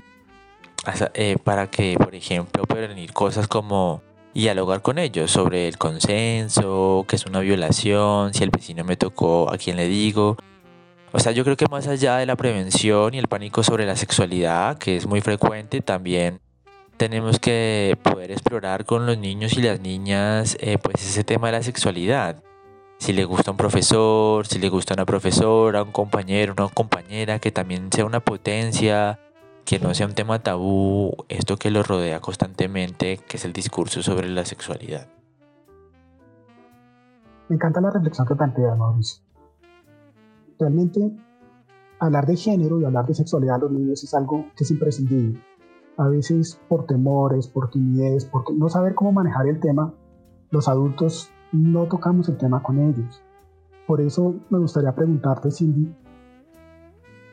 [1.15, 4.03] Eh, para que, por ejemplo, prevenir cosas como
[4.41, 9.51] dialogar con ellos sobre el consenso, qué es una violación, si el vecino me tocó,
[9.51, 10.37] a quién le digo.
[11.11, 13.95] O sea, yo creo que más allá de la prevención y el pánico sobre la
[13.95, 16.41] sexualidad, que es muy frecuente, también
[16.97, 21.53] tenemos que poder explorar con los niños y las niñas eh, pues ese tema de
[21.53, 22.43] la sexualidad.
[22.97, 27.51] Si le gusta un profesor, si le gusta una profesora, un compañero, una compañera, que
[27.51, 29.19] también sea una potencia,
[29.65, 34.03] que no sea un tema tabú, esto que lo rodea constantemente, que es el discurso
[34.03, 35.07] sobre la sexualidad.
[37.49, 39.23] Me encanta la reflexión que plantea Mauricio.
[40.59, 41.11] Realmente,
[41.99, 45.41] hablar de género y hablar de sexualidad a los niños es algo que es imprescindible.
[45.97, 49.93] A veces por temores, por timidez, por no saber cómo manejar el tema,
[50.51, 53.23] los adultos no tocamos el tema con ellos.
[53.87, 55.93] Por eso me gustaría preguntarte, Cindy,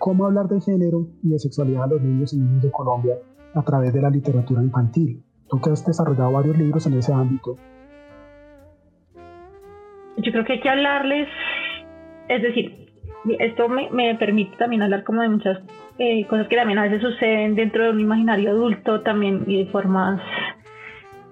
[0.02, 3.14] cómo hablar de género y de sexualidad a los niños y niñas de Colombia
[3.54, 5.22] a través de la literatura infantil.
[5.48, 7.56] Tú que has desarrollado varios libros en ese ámbito.
[10.16, 11.28] Yo creo que hay que hablarles,
[12.28, 12.90] es decir,
[13.38, 15.58] esto me, me permite también hablar como de muchas
[16.00, 19.70] eh, cosas que también a veces suceden dentro de un imaginario adulto también y de
[19.70, 20.20] formas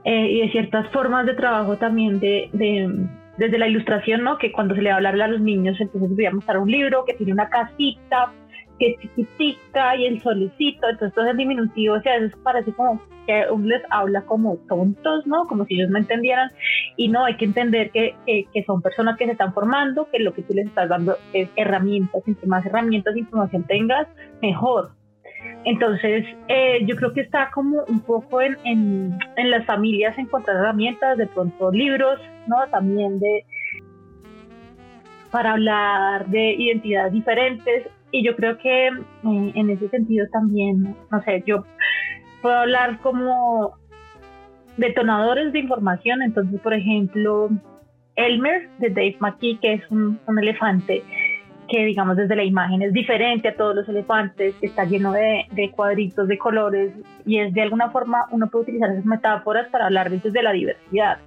[0.05, 2.89] eh, y de ciertas formas de trabajo también de, de,
[3.37, 4.39] desde la ilustración, ¿no?
[4.39, 6.71] Que cuando se le va a hablar a los niños, entonces voy a mostrar un
[6.71, 8.33] libro que tiene una casita
[8.81, 13.45] que chiquitica y el solicito, entonces todo es diminutivo, o sea, veces parece como que
[13.53, 15.47] uno les habla como tontos, ¿no?
[15.47, 16.51] Como si ellos no entendieran,
[16.97, 20.33] y no, hay que entender que, que, son personas que se están formando, que lo
[20.33, 24.09] que tú les estás dando es herramientas, entre más herramientas de información tengas,
[24.41, 24.93] mejor.
[25.65, 30.57] Entonces, eh, yo creo que está como un poco en, en, en las familias encontrar
[30.57, 32.57] herramientas, de pronto libros, ¿no?
[32.71, 33.45] También de
[35.31, 38.93] para hablar de identidades diferentes, y yo creo que eh,
[39.23, 41.65] en ese sentido también, no sé, yo
[42.43, 43.75] puedo hablar como
[44.77, 46.23] detonadores de información.
[46.23, 47.51] Entonces, por ejemplo,
[48.17, 51.03] Elmer de Dave McKee, que es un, elefante
[51.69, 55.45] que, digamos, desde la imagen es diferente a todos los elefantes, que está lleno de,
[55.53, 56.93] de, cuadritos, de colores,
[57.25, 61.19] y es de alguna forma, uno puede utilizar esas metáforas para hablar de la diversidad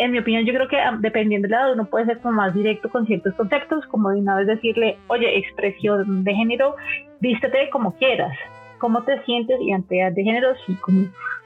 [0.00, 2.88] en mi opinión, yo creo que dependiendo del lado, uno puede ser como más directo
[2.88, 6.74] con ciertos conceptos, como de una vez decirle, oye, expresión de género,
[7.20, 8.34] vístete como quieras,
[8.78, 10.74] cómo te sientes, identidad de género, sí,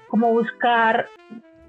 [0.08, 1.06] como, buscar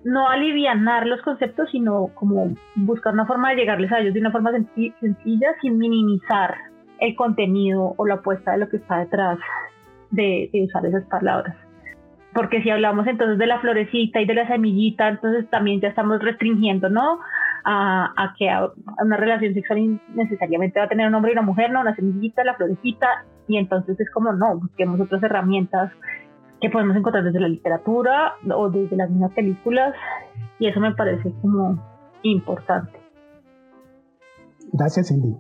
[0.04, 4.32] no alivianar los conceptos, sino como buscar una forma de llegarles a ellos de una
[4.32, 6.56] forma sencilla, sin minimizar
[7.00, 9.40] el contenido o la apuesta de lo que está detrás
[10.12, 11.56] de usar esas palabras
[12.36, 16.22] porque si hablamos entonces de la florecita y de la semillita, entonces también ya estamos
[16.22, 17.20] restringiendo, ¿no?
[17.64, 18.50] A, que
[19.02, 21.82] una relación sexual necesariamente va a tener un hombre y una mujer, ¿no?
[21.82, 23.08] La semillita, la florecita,
[23.48, 25.94] y entonces es como, no, busquemos otras herramientas
[26.60, 29.96] que podemos encontrar desde la literatura o desde las mismas películas,
[30.60, 31.82] y eso me parece como
[32.24, 33.00] importante.
[34.74, 35.38] Gracias, Cindy.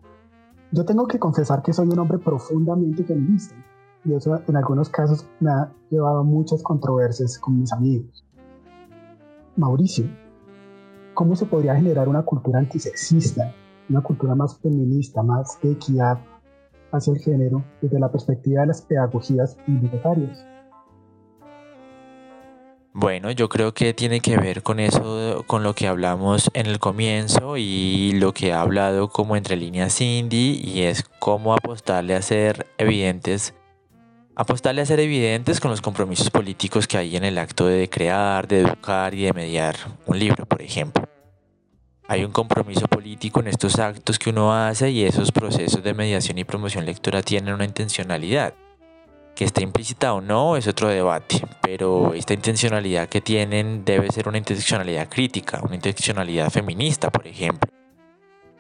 [0.72, 3.56] Yo tengo que confesar que soy un hombre profundamente feminista
[4.06, 8.24] y eso en algunos casos me ha llevado a muchas controversias con mis amigos.
[9.56, 10.06] Mauricio,
[11.14, 13.54] ¿cómo se podría generar una cultura antisexista,
[13.90, 16.20] una cultura más feminista, más de equidad
[16.92, 20.46] hacia el género desde la perspectiva de las pedagogías bibliotecarias?
[22.98, 26.80] Bueno, yo creo que tiene que ver con eso, con lo que hablamos en el
[26.80, 32.22] comienzo y lo que ha hablado como entre líneas Cindy y es cómo apostarle a
[32.22, 33.54] ser evidentes,
[34.36, 38.48] apostarle a ser evidentes con los compromisos políticos que hay en el acto de crear,
[38.48, 41.08] de educar y de mediar un libro, por ejemplo.
[42.08, 46.38] Hay un compromiso político en estos actos que uno hace y esos procesos de mediación
[46.38, 48.54] y promoción lectora tienen una intencionalidad.
[49.36, 54.28] Que esté implícita o no es otro debate, pero esta intencionalidad que tienen debe ser
[54.30, 57.70] una intencionalidad crítica, una intencionalidad feminista, por ejemplo.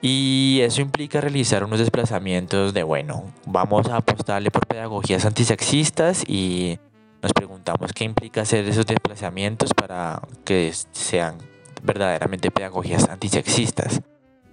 [0.08, 6.78] Y eso implica realizar unos desplazamientos de, bueno, vamos a apostarle por pedagogías antisexistas y
[7.24, 11.40] nos preguntamos qué implica hacer esos desplazamientos para que sean
[11.82, 14.02] verdaderamente pedagogías antisexistas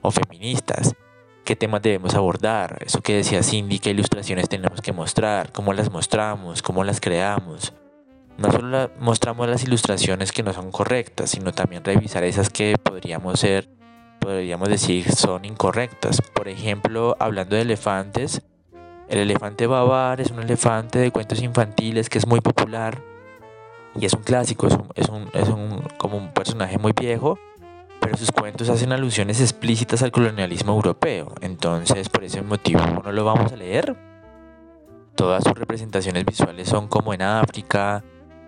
[0.00, 0.94] o feministas.
[1.44, 5.92] Qué temas debemos abordar, eso que decía Cindy, qué ilustraciones tenemos que mostrar, cómo las
[5.92, 7.74] mostramos, cómo las creamos.
[8.38, 13.38] No solo mostramos las ilustraciones que no son correctas, sino también revisar esas que podríamos
[13.38, 13.68] ser,
[14.22, 16.22] podríamos decir son incorrectas.
[16.22, 18.42] Por ejemplo, hablando de elefantes,
[19.08, 23.02] el elefante babar es un elefante de cuentos infantiles que es muy popular
[23.94, 27.38] y es un clásico, es, un, es, un, es un, como un personaje muy viejo
[28.02, 33.24] pero sus cuentos hacen alusiones explícitas al colonialismo europeo, entonces por ese motivo no lo
[33.24, 33.96] vamos a leer.
[35.14, 38.02] Todas sus representaciones visuales son como en África,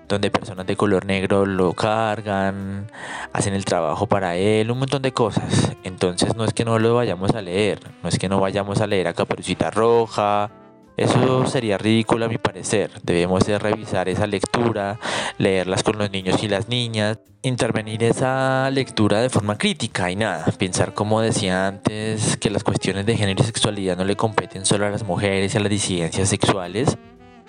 [0.09, 2.91] donde personas de color negro lo cargan,
[3.33, 5.73] hacen el trabajo para él, un montón de cosas.
[5.83, 8.87] Entonces no es que no lo vayamos a leer, no es que no vayamos a
[8.87, 10.51] leer a Caperucita Roja,
[10.97, 12.91] eso sería ridículo a mi parecer.
[13.03, 15.01] Debemos de revisar esa lectura,
[15.39, 20.47] leerlas con los niños y las niñas, intervenir esa lectura de forma crítica y nada,
[20.57, 24.87] pensar como decía antes que las cuestiones de género y sexualidad no le competen solo
[24.87, 26.97] a las mujeres y a las disidencias sexuales,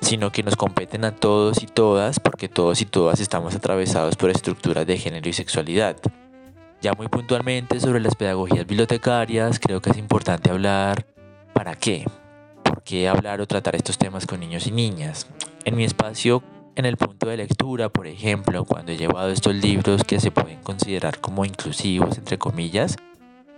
[0.01, 4.29] sino que nos competen a todos y todas porque todos y todas estamos atravesados por
[4.29, 5.97] estructuras de género y sexualidad.
[6.81, 11.05] Ya muy puntualmente sobre las pedagogías bibliotecarias, creo que es importante hablar
[11.53, 12.05] para qué,
[12.63, 15.27] por qué hablar o tratar estos temas con niños y niñas.
[15.63, 16.43] En mi espacio,
[16.75, 20.61] en el punto de lectura, por ejemplo, cuando he llevado estos libros que se pueden
[20.61, 22.97] considerar como inclusivos, entre comillas,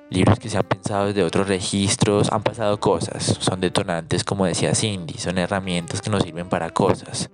[0.09, 4.75] libros que se han pensado desde otros registros, han pasado cosas, son detonantes, como decía
[4.75, 7.29] Cindy, son herramientas que nos sirven para cosas.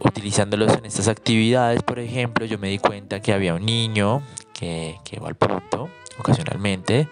[0.00, 4.98] Utilizándolos en estas actividades, por ejemplo, yo me di cuenta que había un niño que,
[5.04, 7.08] que va al punto ocasionalmente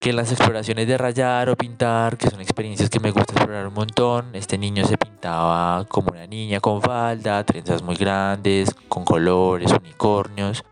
[0.00, 3.74] que las exploraciones de rayar o pintar, que son experiencias que me gusta explorar un
[3.74, 9.72] montón, este niño se pintaba como una niña con falda, trenzas muy grandes, con colores,
[9.72, 10.62] unicornios.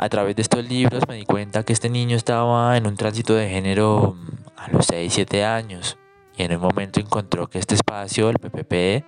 [0.00, 3.34] A través de estos libros me di cuenta que este niño estaba en un tránsito
[3.34, 5.98] de género mm, a los 6, 7 años
[6.36, 9.04] y en un momento encontró que este espacio, el PPP,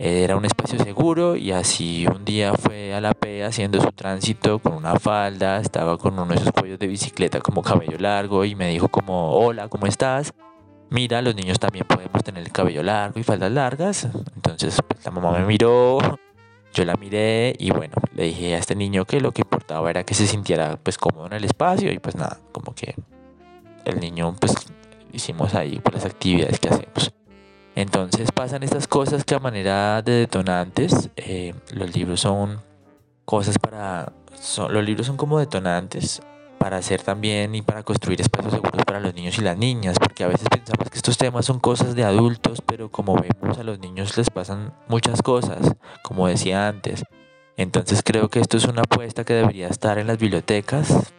[0.00, 4.58] era un espacio seguro y así un día fue a la P haciendo su tránsito
[4.58, 8.56] con una falda, estaba con uno de esos cuellos de bicicleta como cabello largo y
[8.56, 10.34] me dijo como, hola, ¿cómo estás?
[10.90, 14.08] Mira, los niños también podemos tener el cabello largo y faldas largas.
[14.34, 15.98] Entonces pues, la mamá me miró,
[16.72, 20.04] yo la miré y bueno, le dije a este niño que lo que importaba era
[20.04, 22.94] que se sintiera pues cómodo en el espacio y pues nada, como que
[23.84, 24.54] el niño pues
[25.12, 27.12] hicimos ahí por las actividades que hacemos.
[27.74, 32.60] Entonces pasan estas cosas que a manera de detonantes, eh, los libros son
[33.24, 34.12] cosas para,
[34.70, 36.20] los libros son como detonantes
[36.58, 40.24] para hacer también y para construir espacios seguros para los niños y las niñas, porque
[40.24, 43.78] a veces pensamos que estos temas son cosas de adultos, pero como vemos a los
[43.78, 47.04] niños les pasan muchas cosas, como decía antes.
[47.56, 51.12] Entonces creo que esto es una apuesta que debería estar en las bibliotecas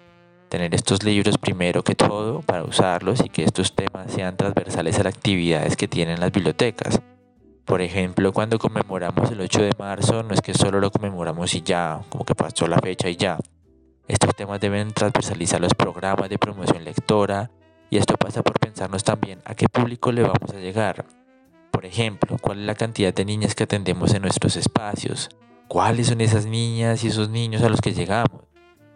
[0.49, 5.03] tener estos libros primero que todo para usarlos y que estos temas sean transversales a
[5.03, 6.99] las actividades que tienen las bibliotecas.
[7.65, 11.61] Por ejemplo, cuando conmemoramos el 8 de marzo, no es que solo lo conmemoramos y
[11.61, 13.37] ya, como que pasó la fecha y ya.
[14.09, 17.51] Estos temas deben transversalizar los programas de promoción lectora
[17.91, 21.05] y esto pasa por pensarnos también a qué público le vamos a llegar.
[21.69, 25.29] Por ejemplo, cuál es la cantidad de niñas que atendemos en nuestros espacios,
[25.67, 28.41] cuáles son esas niñas y esos niños a los que llegamos.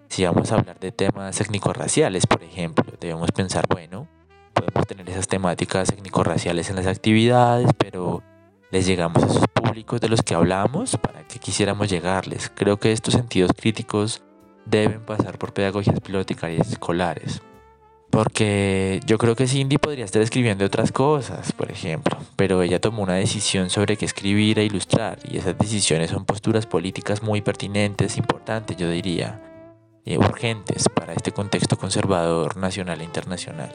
[0.09, 4.07] Si vamos a hablar de temas étnico-raciales, por ejemplo, debemos pensar, bueno,
[4.51, 8.23] podemos tener esas temáticas étnico-raciales en las actividades, pero
[8.71, 12.51] les llegamos a esos públicos de los que hablamos para que quisiéramos llegarles.
[12.55, 14.23] Creo que estos sentidos críticos
[14.65, 17.41] deben pasar por pedagogías bibliotecarias escolares.
[18.09, 23.01] Porque yo creo que Cindy podría estar escribiendo otras cosas, por ejemplo, pero ella tomó
[23.01, 28.17] una decisión sobre qué escribir e ilustrar, y esas decisiones son posturas políticas muy pertinentes,
[28.17, 29.41] importantes, yo diría.
[30.05, 33.71] eh, urgentes para este contexto conservador nacional e internacional.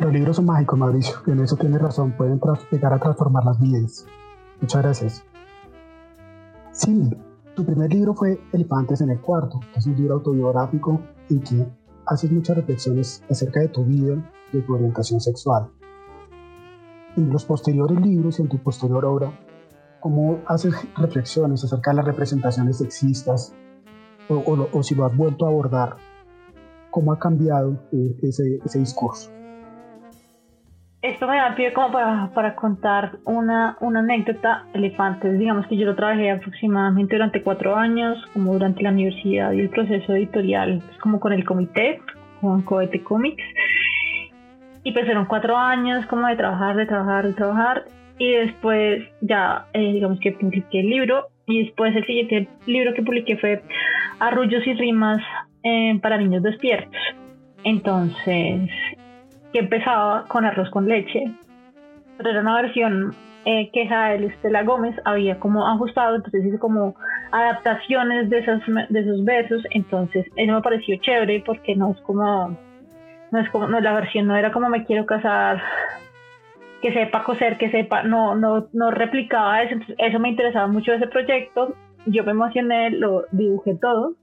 [0.00, 3.58] Los libros son mágicos, Mauricio, y en eso tienes razón, pueden llegar a transformar las
[3.60, 4.06] vidas.
[4.60, 5.24] Muchas gracias.
[6.72, 7.16] Cindy,
[7.54, 11.66] tu primer libro fue Elefantes en el Cuarto, que es un libro autobiográfico en que
[12.06, 14.16] haces muchas reflexiones acerca de tu vida
[14.52, 15.70] y de tu orientación sexual.
[17.16, 19.38] En los posteriores libros y en tu posterior obra,
[20.00, 23.54] ¿cómo haces reflexiones acerca de las representaciones sexistas
[24.28, 25.96] o, si lo has vuelto a abordar?
[26.90, 29.30] ¿Cómo ha cambiado eh, ese, ese discurso?
[31.02, 34.66] Esto me da pie como para, para contar una, una, anécdota.
[34.72, 39.58] Elefantes, digamos que yo lo trabajé aproximadamente durante cuatro años, como durante la universidad y
[39.58, 42.00] el proceso editorial, pues como con el comité,
[42.40, 43.42] con Cohete Comics.
[44.84, 47.84] Y pues fueron cuatro años como de trabajar, de trabajar, de trabajar.
[48.18, 51.26] Y después ya, eh, digamos que publiqué el libro.
[51.46, 53.60] Y después el siguiente libro que publiqué fue
[54.20, 55.20] Arrullos y Rimas
[55.64, 56.94] eh, para Niños Despiertos.
[57.64, 58.70] Entonces,
[59.52, 61.30] que empezaba con arroz con leche,
[62.16, 66.94] pero era una versión eh, que Jael Estela Gómez había como ajustado, entonces hice como
[67.32, 72.56] adaptaciones de esos, de esos versos, entonces eso me pareció chévere porque no es como,
[73.30, 75.60] no es como, no, la versión no era como me quiero casar,
[76.80, 80.92] que sepa coser, que sepa, no, no, no replicaba eso, entonces eso me interesaba mucho
[80.92, 81.74] ese proyecto,
[82.06, 84.14] yo me emocioné, lo dibujé todo,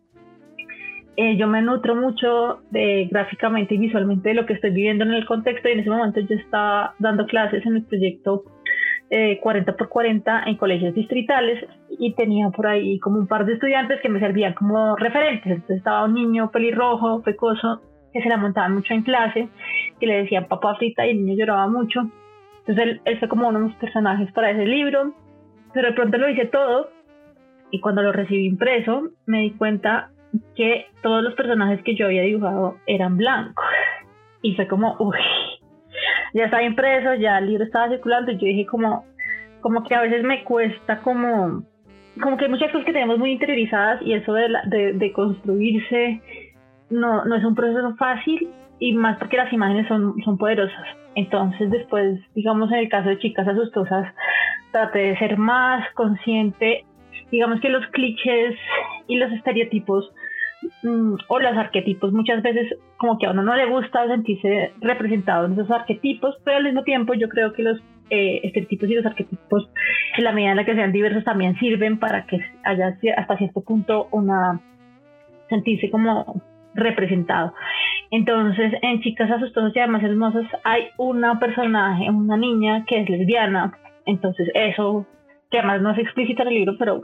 [1.21, 5.13] eh, yo me nutro mucho de gráficamente y visualmente de lo que estoy viviendo en
[5.13, 8.43] el contexto y en ese momento yo estaba dando clases en el proyecto
[9.41, 13.99] 40 por 40 en colegios distritales y tenía por ahí como un par de estudiantes
[14.01, 15.51] que me servían como referentes.
[15.51, 17.81] Entonces estaba un niño pelirrojo, pecoso,
[18.13, 19.49] que se la montaba mucho en clase,
[19.99, 22.01] que le decían papá frita y el niño lloraba mucho.
[22.59, 25.13] Entonces él, él fue como uno de mis personajes para ese libro,
[25.73, 26.89] pero de pronto lo hice todo
[27.71, 30.11] y cuando lo recibí impreso me di cuenta
[30.55, 33.65] que todos los personajes que yo había dibujado eran blancos.
[34.41, 35.17] Y fue como, uy,
[36.33, 39.05] ya estaba impreso, ya el libro estaba circulando y yo dije como,
[39.61, 41.63] como que a veces me cuesta como,
[42.21, 46.21] como que hay muchas cosas que tenemos muy interiorizadas y eso de, de, de construirse
[46.89, 48.49] no, no es un proceso fácil
[48.79, 50.87] y más porque las imágenes son, son poderosas.
[51.15, 54.13] Entonces después, digamos en el caso de chicas asustosas,
[54.71, 56.85] traté de ser más consciente
[57.31, 58.55] digamos que los clichés
[59.07, 60.11] y los estereotipos
[60.83, 65.45] mm, o los arquetipos muchas veces como que a uno no le gusta sentirse representado
[65.45, 67.79] en esos arquetipos, pero al mismo tiempo yo creo que los
[68.09, 69.69] eh, estereotipos y los arquetipos
[70.17, 73.61] en la medida en la que sean diversos también sirven para que haya hasta cierto
[73.61, 74.59] punto una
[75.49, 76.41] sentirse como
[76.73, 77.53] representado.
[78.11, 83.73] Entonces, en Chicas Asustosas y Además Hermosas hay una personaje, una niña que es lesbiana.
[84.05, 85.05] Entonces, eso
[85.51, 87.03] que además no es explícito en el libro, pero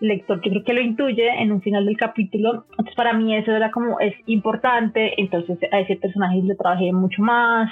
[0.00, 2.64] lector yo creo que lo intuye en un final del capítulo.
[2.70, 7.22] Entonces para mí eso era como, es importante, entonces a ese personaje le trabajé mucho
[7.22, 7.70] más,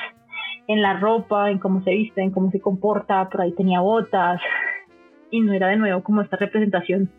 [0.69, 4.41] en la ropa, en cómo se viste, en cómo se comporta, por ahí tenía botas,
[5.31, 7.11] y no era de nuevo como esta representación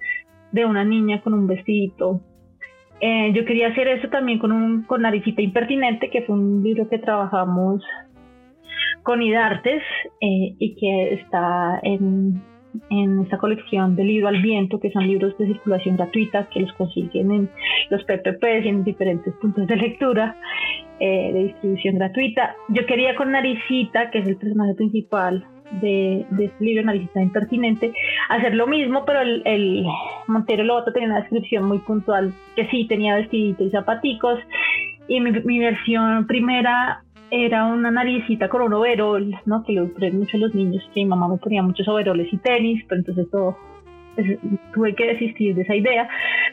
[0.51, 2.21] de una niña con un vestidito.
[3.01, 6.89] Eh, yo quería hacer eso también con, un, con Naricita Impertinente, que fue un libro
[6.89, 7.83] que trabajamos
[9.03, 9.81] con IDARTES
[10.21, 12.41] eh, y que está en
[12.89, 16.73] en esta colección de Libro al Viento, que son libros de circulación gratuita que los
[16.73, 17.49] consiguen en
[17.89, 20.35] los PPPs y en diferentes puntos de lectura
[20.99, 22.55] eh, de distribución gratuita.
[22.69, 25.45] Yo quería con Naricita, que es el personaje principal
[25.81, 27.93] de, de este libro, Naricita Impertinente,
[28.29, 29.85] hacer lo mismo, pero el, el
[30.27, 34.39] Montero Lobato tenía una descripción muy puntual, que sí tenía vestidito y zapaticos,
[35.07, 39.63] y mi, mi versión primera era una naricita con un overol, ¿no?
[39.63, 42.83] Que lo ponen mucho los niños, que mi mamá me ponía muchos overoles y tenis,
[42.87, 43.57] pero entonces todo,
[44.15, 44.39] pues,
[44.73, 46.09] tuve que desistir de esa idea.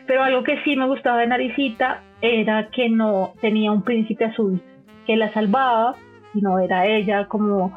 [0.07, 4.61] Pero algo que sí me gustaba de naricita era que no tenía un príncipe azul
[5.07, 5.95] que la salvaba,
[6.33, 7.73] sino era ella como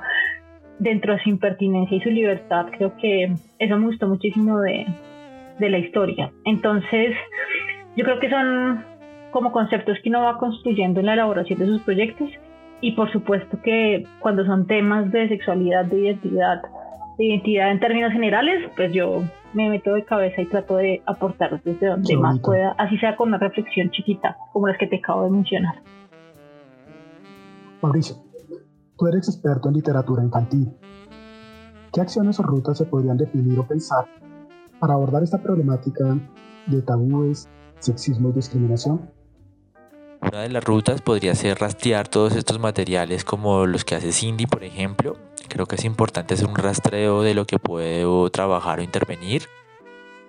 [0.80, 2.68] dentro de su impertinencia y su libertad.
[2.78, 4.86] Creo que eso me gustó muchísimo de,
[5.60, 6.32] de la historia.
[6.46, 7.16] Entonces,
[7.96, 8.84] yo creo que son
[9.32, 12.30] como conceptos que uno va construyendo en la elaboración de sus proyectos
[12.82, 16.62] y por supuesto que cuando son temas de sexualidad, de identidad,
[17.18, 19.24] de identidad en términos generales, pues yo
[19.54, 23.30] me meto de cabeza y trato de aportar desde donde más pueda, así sea con
[23.30, 25.82] una reflexión chiquita, como las que te acabo de mencionar.
[27.82, 28.18] Mauricio,
[28.98, 30.72] tú eres experto en literatura infantil.
[31.92, 34.06] ¿Qué acciones o rutas se podrían definir o pensar
[34.80, 36.18] para abordar esta problemática
[36.68, 37.50] de tabúes,
[37.80, 39.10] sexismo y discriminación?
[40.22, 44.46] Una de las rutas podría ser rastrear todos estos materiales como los que hace Cindy,
[44.46, 45.18] por ejemplo.
[45.48, 49.48] Creo que es importante hacer un rastreo de lo que puedo trabajar o intervenir.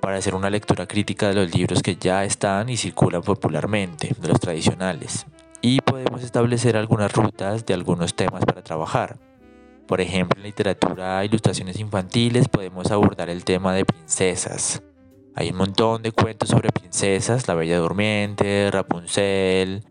[0.01, 4.29] para hacer una lectura crítica de los libros que ya están y circulan popularmente, de
[4.29, 5.27] los tradicionales.
[5.61, 9.19] Y podemos establecer algunas rutas de algunos temas para trabajar.
[9.87, 14.83] Por ejemplo, en literatura e ilustraciones infantiles podemos abordar el tema de princesas.
[15.35, 19.85] Hay un montón de cuentos sobre princesas, La Bella Durmiente, Rapunzel,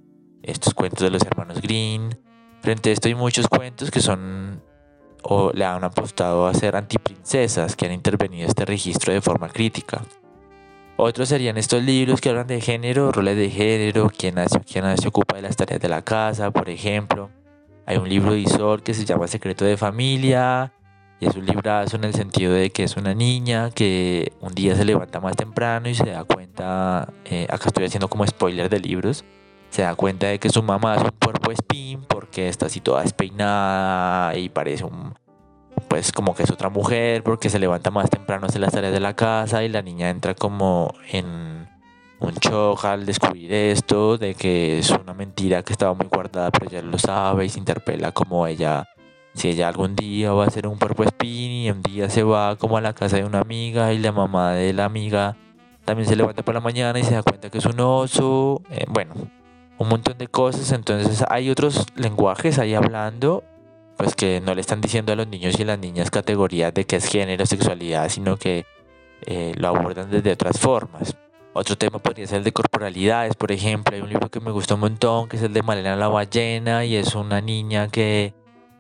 [0.43, 2.19] estos cuentos de los hermanos Green.
[2.61, 4.61] Frente a esto hay muchos cuentos que son
[5.23, 10.01] o le han apostado a ser antiprincesas que han intervenido este registro de forma crítica.
[10.97, 15.07] Otros serían estos libros que hablan de género, roles de género, quién nace, quién se
[15.07, 17.29] ocupa de las tareas de la casa, por ejemplo.
[17.85, 20.73] Hay un libro de Isol que se llama Secreto de Familia,
[21.19, 24.75] y es un librazo en el sentido de que es una niña que un día
[24.75, 28.79] se levanta más temprano y se da cuenta, eh, acá estoy haciendo como spoiler de
[28.79, 29.25] libros,
[29.69, 33.01] se da cuenta de que su mamá es un cuerpo spin porque está así toda
[33.01, 35.13] despeinada y parece un
[35.87, 38.99] pues como que es otra mujer porque se levanta más temprano hace las tareas de
[38.99, 41.67] la casa y la niña entra como en
[42.19, 46.69] un shock al descubrir esto de que es una mentira que estaba muy guardada pero
[46.69, 48.88] ella lo sabe y se interpela como ella
[49.33, 52.77] si ella algún día va a ser un spin y un día se va como
[52.77, 55.37] a la casa de una amiga y la mamá de la amiga
[55.85, 58.85] también se levanta por la mañana y se da cuenta que es un oso eh,
[58.87, 59.13] bueno
[59.79, 63.45] un montón de cosas, entonces hay otros lenguajes ahí hablando,
[63.95, 66.97] pues que no le están diciendo a los niños y las niñas categorías de qué
[66.97, 68.65] es género, sexualidad, sino que
[69.25, 71.15] eh, lo abordan desde otras formas.
[71.53, 74.75] Otro tema podría ser el de corporalidades, por ejemplo, hay un libro que me gustó
[74.75, 78.33] un montón, que es el de Malena la ballena, y es una niña que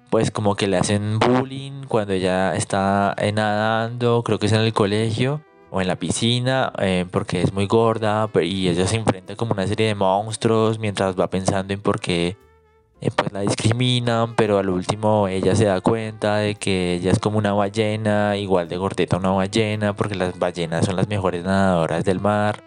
[0.09, 4.73] pues como que le hacen bullying cuando ella está nadando, creo que es en el
[4.73, 5.41] colegio,
[5.71, 9.67] o en la piscina eh, porque es muy gorda y ella se enfrenta como una
[9.67, 12.37] serie de monstruos mientras va pensando en por qué
[13.01, 17.19] eh, pues la discriminan, pero al último ella se da cuenta de que ella es
[17.19, 22.03] como una ballena, igual de gordeta una ballena, porque las ballenas son las mejores nadadoras
[22.03, 22.61] del mar.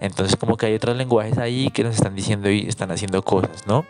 [0.00, 3.66] Entonces como que hay otros lenguajes ahí que nos están diciendo y están haciendo cosas,
[3.66, 3.84] ¿no?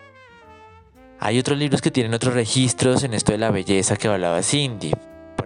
[1.19, 4.91] Hay otros libros que tienen otros registros en esto de la belleza que hablaba Cindy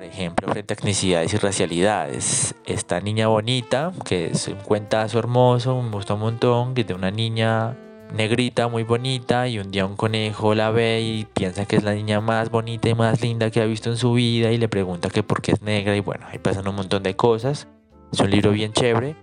[0.01, 2.55] por ejemplo, frente a etnicidades y racialidades.
[2.65, 6.95] Esta niña bonita, que es un cuentazo hermoso, me gusta un montón, que es de
[6.95, 7.78] una niña
[8.11, 11.93] negrita muy bonita y un día un conejo la ve y piensa que es la
[11.93, 15.11] niña más bonita y más linda que ha visto en su vida y le pregunta
[15.11, 17.67] que por qué es negra y bueno, ahí pasan un montón de cosas.
[18.11, 19.15] Es un libro bien chévere.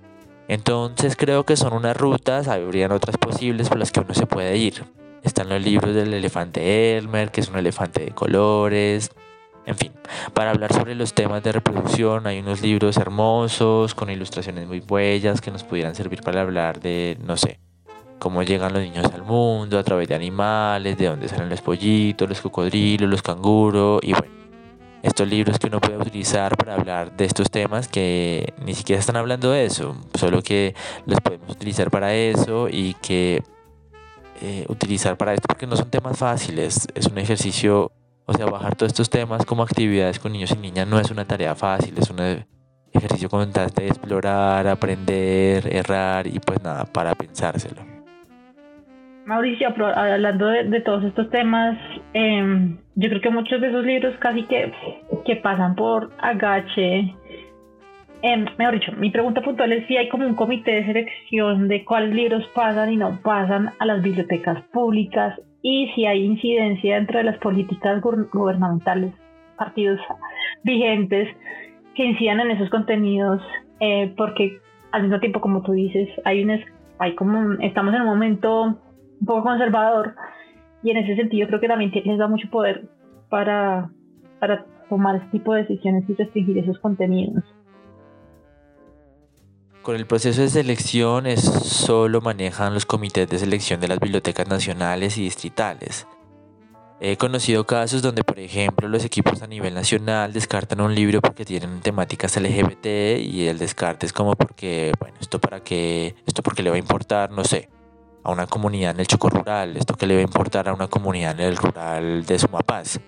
[0.47, 4.57] Entonces creo que son unas rutas, habrían otras posibles por las que uno se puede
[4.57, 4.85] ir.
[5.23, 9.11] Están los libros del elefante Elmer, que es un elefante de colores,
[9.69, 9.93] en fin,
[10.33, 15.43] para hablar sobre los temas de reproducción hay unos libros hermosos con ilustraciones muy bellas
[15.43, 17.61] que nos pudieran servir para hablar de, no sé,
[18.19, 22.27] cómo llegan los niños al mundo a través de animales, de dónde salen los pollitos,
[22.27, 24.33] los cocodrilos, los canguros y bueno,
[25.03, 29.17] estos libros que uno puede utilizar para hablar de estos temas que ni siquiera están
[29.17, 33.43] hablando de eso, solo que los podemos utilizar para eso y que
[34.41, 37.93] eh, utilizar para esto porque no son temas fáciles, es un ejercicio
[38.29, 41.25] o sea, bajar todos estos temas como actividades con niños y niñas no es una
[41.25, 42.19] tarea fácil, es un
[42.93, 47.81] ejercicio constante de explorar, aprender, errar y pues nada, para pensárselo.
[49.25, 51.79] Mauricio, hablando de, todos estos temas,
[52.13, 54.73] em, yo creo que muchos de esos libros casi que,
[55.25, 57.15] que pasan por agache.
[58.21, 61.85] Eh, mejor dicho, mi pregunta puntual es si hay como un comité de selección de
[61.85, 67.19] cuáles libros pasan y no pasan a las bibliotecas públicas y si hay incidencia dentro
[67.19, 69.13] de las políticas gubernamentales,
[69.57, 70.01] partidos
[70.65, 71.29] vigentes
[71.95, 73.41] que incidan en esos contenidos,
[73.79, 74.59] eh, porque
[74.91, 76.59] al mismo tiempo, como tú dices, hay un,
[76.99, 78.63] hay como estamos en un momento
[79.21, 80.17] un poco conservador
[80.83, 82.89] y en ese sentido creo que también les da mucho poder
[83.29, 83.91] para,
[84.41, 87.45] para tomar ese tipo de decisiones y restringir esos contenidos.
[89.89, 94.47] Con el proceso de selección es solo manejan los comités de selección de las bibliotecas
[94.47, 96.07] nacionales y distritales.
[97.01, 101.47] He conocido casos donde, por ejemplo, los equipos a nivel nacional descartan un libro porque
[101.47, 106.63] tienen temáticas LGBT y el descarte es como porque, bueno, esto para qué, esto porque
[106.63, 107.71] le va a importar, no sé,
[108.25, 110.89] a una comunidad en el Choco Rural, esto que le va a importar a una
[110.89, 113.01] comunidad en el rural de Sumapaz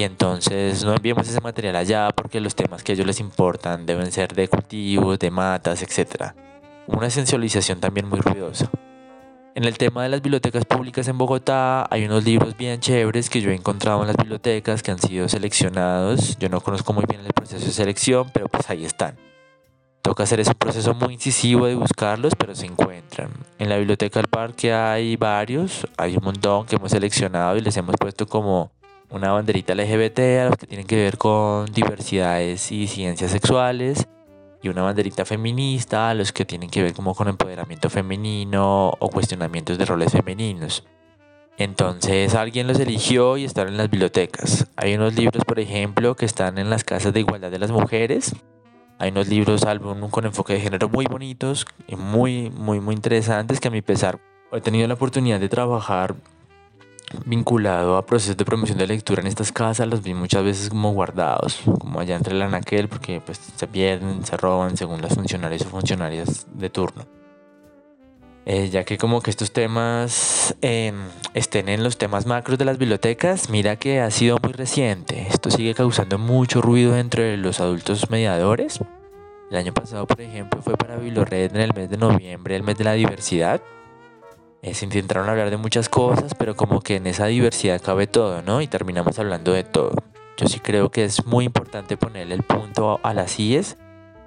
[0.00, 3.84] y entonces no enviemos ese material allá porque los temas que a ellos les importan
[3.84, 6.32] deben ser de cultivos, de matas, etc.
[6.86, 8.70] Una esencialización también muy ruidosa.
[9.54, 13.42] En el tema de las bibliotecas públicas en Bogotá hay unos libros bien chéveres que
[13.42, 16.38] yo he encontrado en las bibliotecas que han sido seleccionados.
[16.38, 19.18] Yo no conozco muy bien el proceso de selección, pero pues ahí están.
[20.00, 23.28] Toca hacer ese proceso muy incisivo de buscarlos, pero se encuentran.
[23.58, 27.76] En la biblioteca del parque hay varios, hay un montón que hemos seleccionado y les
[27.76, 28.72] hemos puesto como
[29.10, 34.08] una banderita LGBT a los que tienen que ver con diversidades y ciencias sexuales.
[34.62, 39.78] y una banderita feminista, los que tienen que ver como con empoderamiento femenino o cuestionamientos
[39.78, 40.84] de roles femeninos.
[41.56, 44.66] Entonces alguien los eligió y están en las bibliotecas.
[44.76, 48.34] Hay unos libros, por ejemplo, que están en las casas de igualdad de las mujeres.
[48.98, 53.60] Hay unos libros, álbum con enfoque de género muy bonitos y muy, muy, muy interesantes
[53.60, 54.20] que a mi pesar
[54.52, 56.14] he tenido la oportunidad de trabajar
[57.24, 60.92] vinculado a procesos de promoción de lectura en estas casas, los vi muchas veces como
[60.92, 65.62] guardados, como allá entre el anaquel, porque pues se pierden, se roban según las funcionarias
[65.62, 67.06] o funcionarias de turno.
[68.46, 70.96] Eh, ya que como que estos temas em,
[71.34, 75.26] estén en los temas macros de las bibliotecas, mira que ha sido muy reciente.
[75.28, 78.80] Esto sigue causando mucho ruido entre los adultos mediadores.
[79.50, 82.78] El año pasado, por ejemplo, fue para Bibliored en el mes de noviembre, el mes
[82.78, 83.60] de la diversidad.
[84.62, 88.42] Eh, se intentaron hablar de muchas cosas, pero como que en esa diversidad cabe todo,
[88.42, 88.60] ¿no?
[88.60, 89.92] Y terminamos hablando de todo.
[90.36, 93.78] Yo sí creo que es muy importante ponerle el punto a las IES.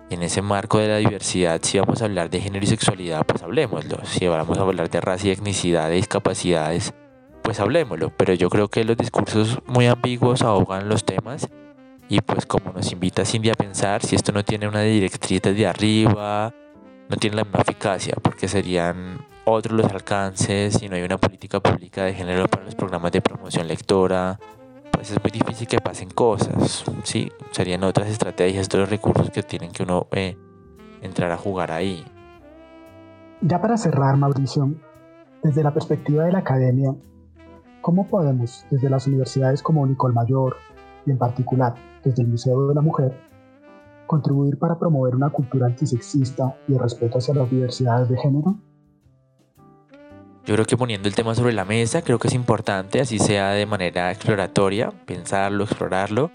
[0.10, 3.42] En ese marco de la diversidad, si vamos a hablar de género y sexualidad, pues
[3.44, 3.98] hablemoslo.
[4.06, 6.94] Si vamos a hablar de raza y etnicidad, de discapacidades,
[7.42, 8.12] pues hablemoslo.
[8.16, 11.48] Pero yo creo que los discursos muy ambiguos ahogan los temas
[12.10, 15.66] y pues como nos invita Cindy a pensar, si esto no tiene una directriz desde
[15.66, 16.54] arriba,
[17.10, 21.60] no tiene la misma eficacia, porque serían otros los alcances, si no hay una política
[21.60, 24.40] pública de género para los programas de promoción lectora,
[24.92, 27.32] pues es muy difícil que pasen cosas, ¿sí?
[27.52, 30.38] Serían otras estrategias, otros recursos que tienen que uno eh,
[31.02, 32.06] entrar a jugar ahí.
[33.42, 34.74] Ya para cerrar, Mauricio,
[35.44, 36.96] desde la perspectiva de la academia,
[37.82, 40.56] ¿cómo podemos, desde las universidades como Nicol Mayor
[41.06, 43.20] y en particular desde el Museo de la Mujer,
[44.14, 48.56] contribuir para promover una cultura antisexista y de respeto hacia las diversidades de género?
[50.46, 53.52] Yo creo que poniendo el tema sobre la mesa, creo que es importante, así sea
[53.52, 56.30] de manera exploratoria, pensarlo, explorarlo.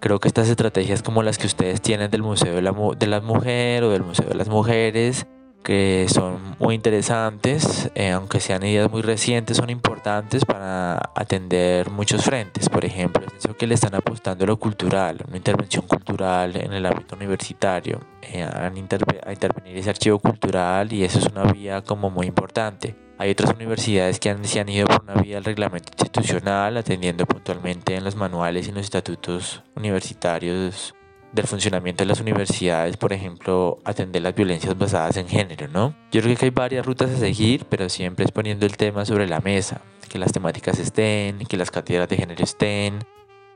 [0.00, 3.20] Creo que estas estrategias como las que ustedes tienen del Museo de la, de la
[3.20, 5.26] Mujer o del Museo de las Mujeres,
[5.62, 12.24] que son muy interesantes, eh, aunque sean ideas muy recientes, son importantes para atender muchos
[12.24, 12.68] frentes.
[12.68, 16.86] Por ejemplo, eso que le están apostando a lo cultural, una intervención cultural en el
[16.86, 22.10] ámbito universitario, eh, a, a intervenir ese archivo cultural y eso es una vía como
[22.10, 22.96] muy importante.
[23.18, 27.26] Hay otras universidades que han, se han ido por una vía del reglamento institucional, atendiendo
[27.26, 30.94] puntualmente en los manuales y en los estatutos universitarios
[31.32, 35.94] del funcionamiento de las universidades, por ejemplo, atender las violencias basadas en género, ¿no?
[36.10, 39.28] Yo creo que hay varias rutas a seguir, pero siempre es poniendo el tema sobre
[39.28, 42.98] la mesa, que las temáticas estén, que las cátedras de género estén.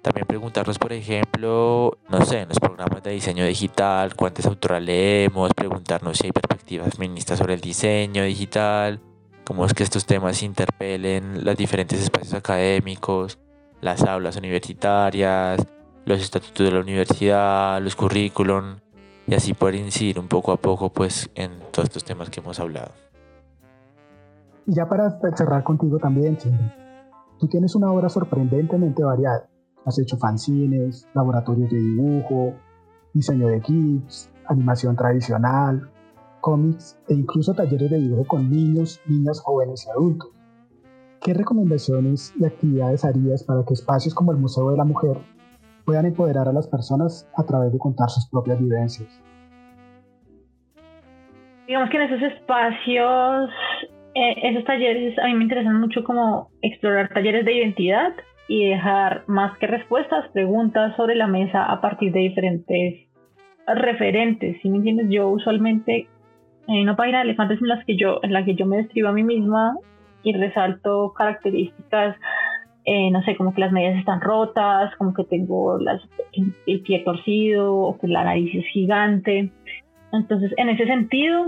[0.02, 5.50] También preguntarnos, por ejemplo, no sé, en los programas de diseño digital, cuántas autoras leemos,
[5.54, 9.00] preguntarnos si hay perspectivas feministas sobre el diseño digital,
[9.44, 13.38] cómo es que estos temas interpelen los diferentes espacios académicos,
[13.80, 15.66] las aulas universitarias,
[16.04, 18.76] los estatutos de la universidad, los currículum
[19.26, 22.60] y así poder incidir un poco a poco pues en todos estos temas que hemos
[22.60, 22.92] hablado.
[24.66, 26.70] Y ya para cerrar contigo también, Cindy,
[27.38, 29.48] tú tienes una obra sorprendentemente variada.
[29.84, 32.54] Has hecho fanzines, laboratorios de dibujo,
[33.12, 35.90] diseño de kits, animación tradicional,
[36.40, 40.30] cómics e incluso talleres de dibujo con niños, niñas, jóvenes y adultos.
[41.20, 45.18] ¿Qué recomendaciones y actividades harías para que espacios como el Museo de la Mujer
[45.84, 49.08] puedan empoderar a las personas a través de contar sus propias vivencias?
[51.66, 53.50] Digamos que en esos espacios,
[54.14, 58.12] eh, esos talleres, a mí me interesan mucho como explorar talleres de identidad
[58.48, 63.08] y dejar más que respuestas, preguntas sobre la mesa a partir de diferentes
[63.66, 64.60] referentes.
[64.60, 66.08] Si me entiendes, yo usualmente
[66.68, 69.08] hay una página de elefantes en, las que yo, en la que yo me describo
[69.08, 69.76] a mí misma
[70.22, 72.16] y resalto características,
[72.84, 75.78] eh, no sé, como que las medias están rotas, como que tengo
[76.66, 79.50] el pie torcido o que la nariz es gigante.
[80.12, 81.46] Entonces, en ese sentido,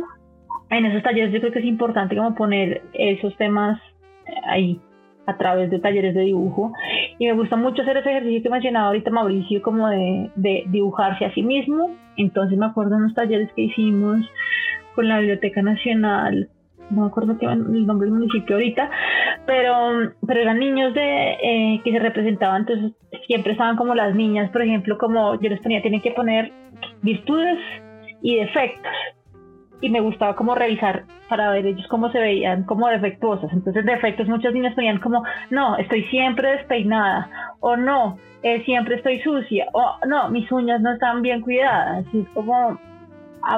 [0.70, 3.80] en esos talleres yo creo que es importante como poner esos temas
[4.46, 4.80] ahí
[5.26, 6.72] a través de talleres de dibujo.
[7.18, 11.24] Y me gusta mucho hacer ese ejercicio que mencionaba ahorita Mauricio, como de, de dibujarse
[11.24, 11.90] a sí mismo.
[12.16, 14.20] Entonces me acuerdo de unos talleres que hicimos
[14.94, 16.48] con la Biblioteca Nacional,
[16.90, 18.90] no me acuerdo qué el nombre del municipio ahorita,
[19.46, 22.92] pero, pero eran niños de eh, que se representaban, entonces
[23.26, 26.52] siempre estaban como las niñas, por ejemplo, como yo les ponía, tienen que poner
[27.02, 27.58] virtudes
[28.22, 28.92] y defectos.
[29.82, 33.52] Y me gustaba como revisar para ver ellos cómo se veían como defectuosas.
[33.52, 37.28] Entonces, defectos, muchas niñas ponían como, no, estoy siempre despeinada,
[37.60, 42.06] o no, eh, siempre estoy sucia, o no, mis uñas no están bien cuidadas.
[42.14, 42.78] es como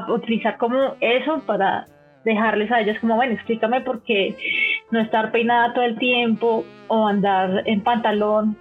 [0.08, 1.86] utilizar como eso para
[2.28, 4.36] dejarles a ellas como, bueno, explícame por qué
[4.90, 8.56] no estar peinada todo el tiempo o andar en pantalón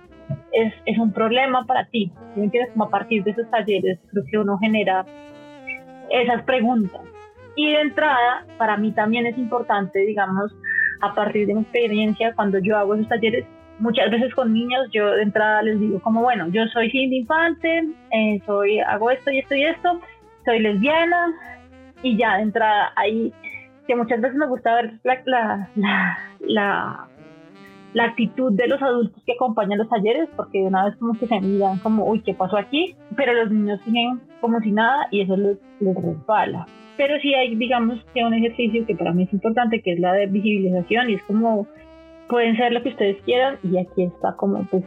[0.52, 2.12] es, es un problema para ti.
[2.36, 2.72] ¿Me entiendes?
[2.72, 5.06] Como a partir de esos talleres creo que uno genera
[6.10, 7.02] esas preguntas.
[7.56, 10.56] Y de entrada, para mí también es importante, digamos,
[11.02, 13.46] a partir de mi experiencia, cuando yo hago esos talleres,
[13.80, 17.84] muchas veces con niños, yo de entrada les digo como, bueno, yo soy Cindy Infante,
[18.12, 20.00] eh, soy, hago esto y esto y esto,
[20.46, 21.34] soy lesbiana,
[22.04, 23.34] y ya de entrada ahí,
[23.88, 27.08] que muchas veces me gusta ver la, la, la,
[27.94, 31.28] la actitud de los adultos que acompañan los talleres, porque de una vez como que
[31.28, 32.96] se miran como, uy, ¿qué pasó aquí?
[33.16, 36.68] Pero los niños siguen como si nada y eso les, les resbala.
[36.98, 40.14] Pero sí hay, digamos, que un ejercicio que para mí es importante, que es la
[40.14, 41.68] de visibilización y es como,
[42.28, 44.84] pueden ser lo que ustedes quieran y aquí está como, pues,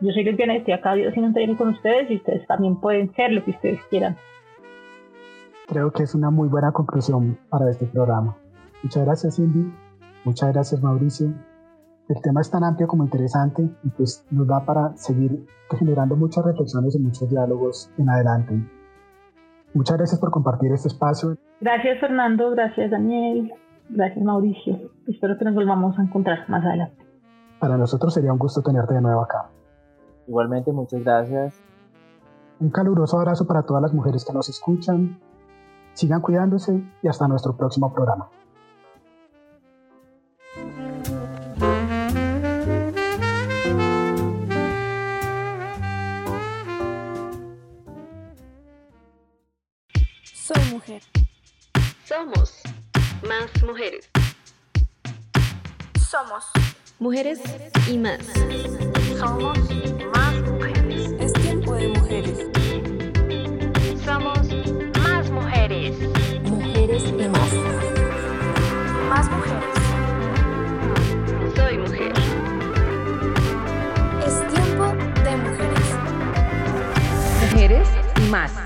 [0.00, 3.32] yo soy lesbiana estoy acá haciendo un taller con ustedes y ustedes también pueden ser
[3.32, 4.16] lo que ustedes quieran.
[5.66, 8.36] Creo que es una muy buena conclusión para este programa.
[8.82, 9.72] Muchas gracias Cindy,
[10.24, 11.32] muchas gracias Mauricio,
[12.08, 16.44] el tema es tan amplio como interesante y pues nos da para seguir generando muchas
[16.44, 18.62] reflexiones y muchos diálogos en adelante.
[19.72, 21.38] Muchas gracias por compartir este espacio.
[21.62, 23.54] Gracias Fernando, gracias Daniel,
[23.88, 24.90] gracias Mauricio.
[25.06, 27.02] Espero que nos volvamos a encontrar más adelante.
[27.58, 29.48] Para nosotros sería un gusto tenerte de nuevo acá.
[30.26, 31.58] Igualmente, muchas gracias.
[32.60, 35.18] Un caluroso abrazo para todas las mujeres que nos escuchan.
[35.94, 38.28] Sigan cuidándose y hasta nuestro próximo programa.
[50.22, 51.02] Soy mujer.
[52.04, 52.60] Somos
[53.26, 54.10] más mujeres.
[55.98, 56.44] Somos
[57.00, 57.40] Mujeres
[57.90, 58.20] y más.
[59.18, 59.58] Somos
[67.28, 67.52] más.
[69.08, 69.74] Más mujeres.
[71.54, 72.12] Soy mujer.
[74.26, 74.84] Es tiempo
[75.24, 75.88] de mujeres.
[77.40, 78.63] Mujeres y más.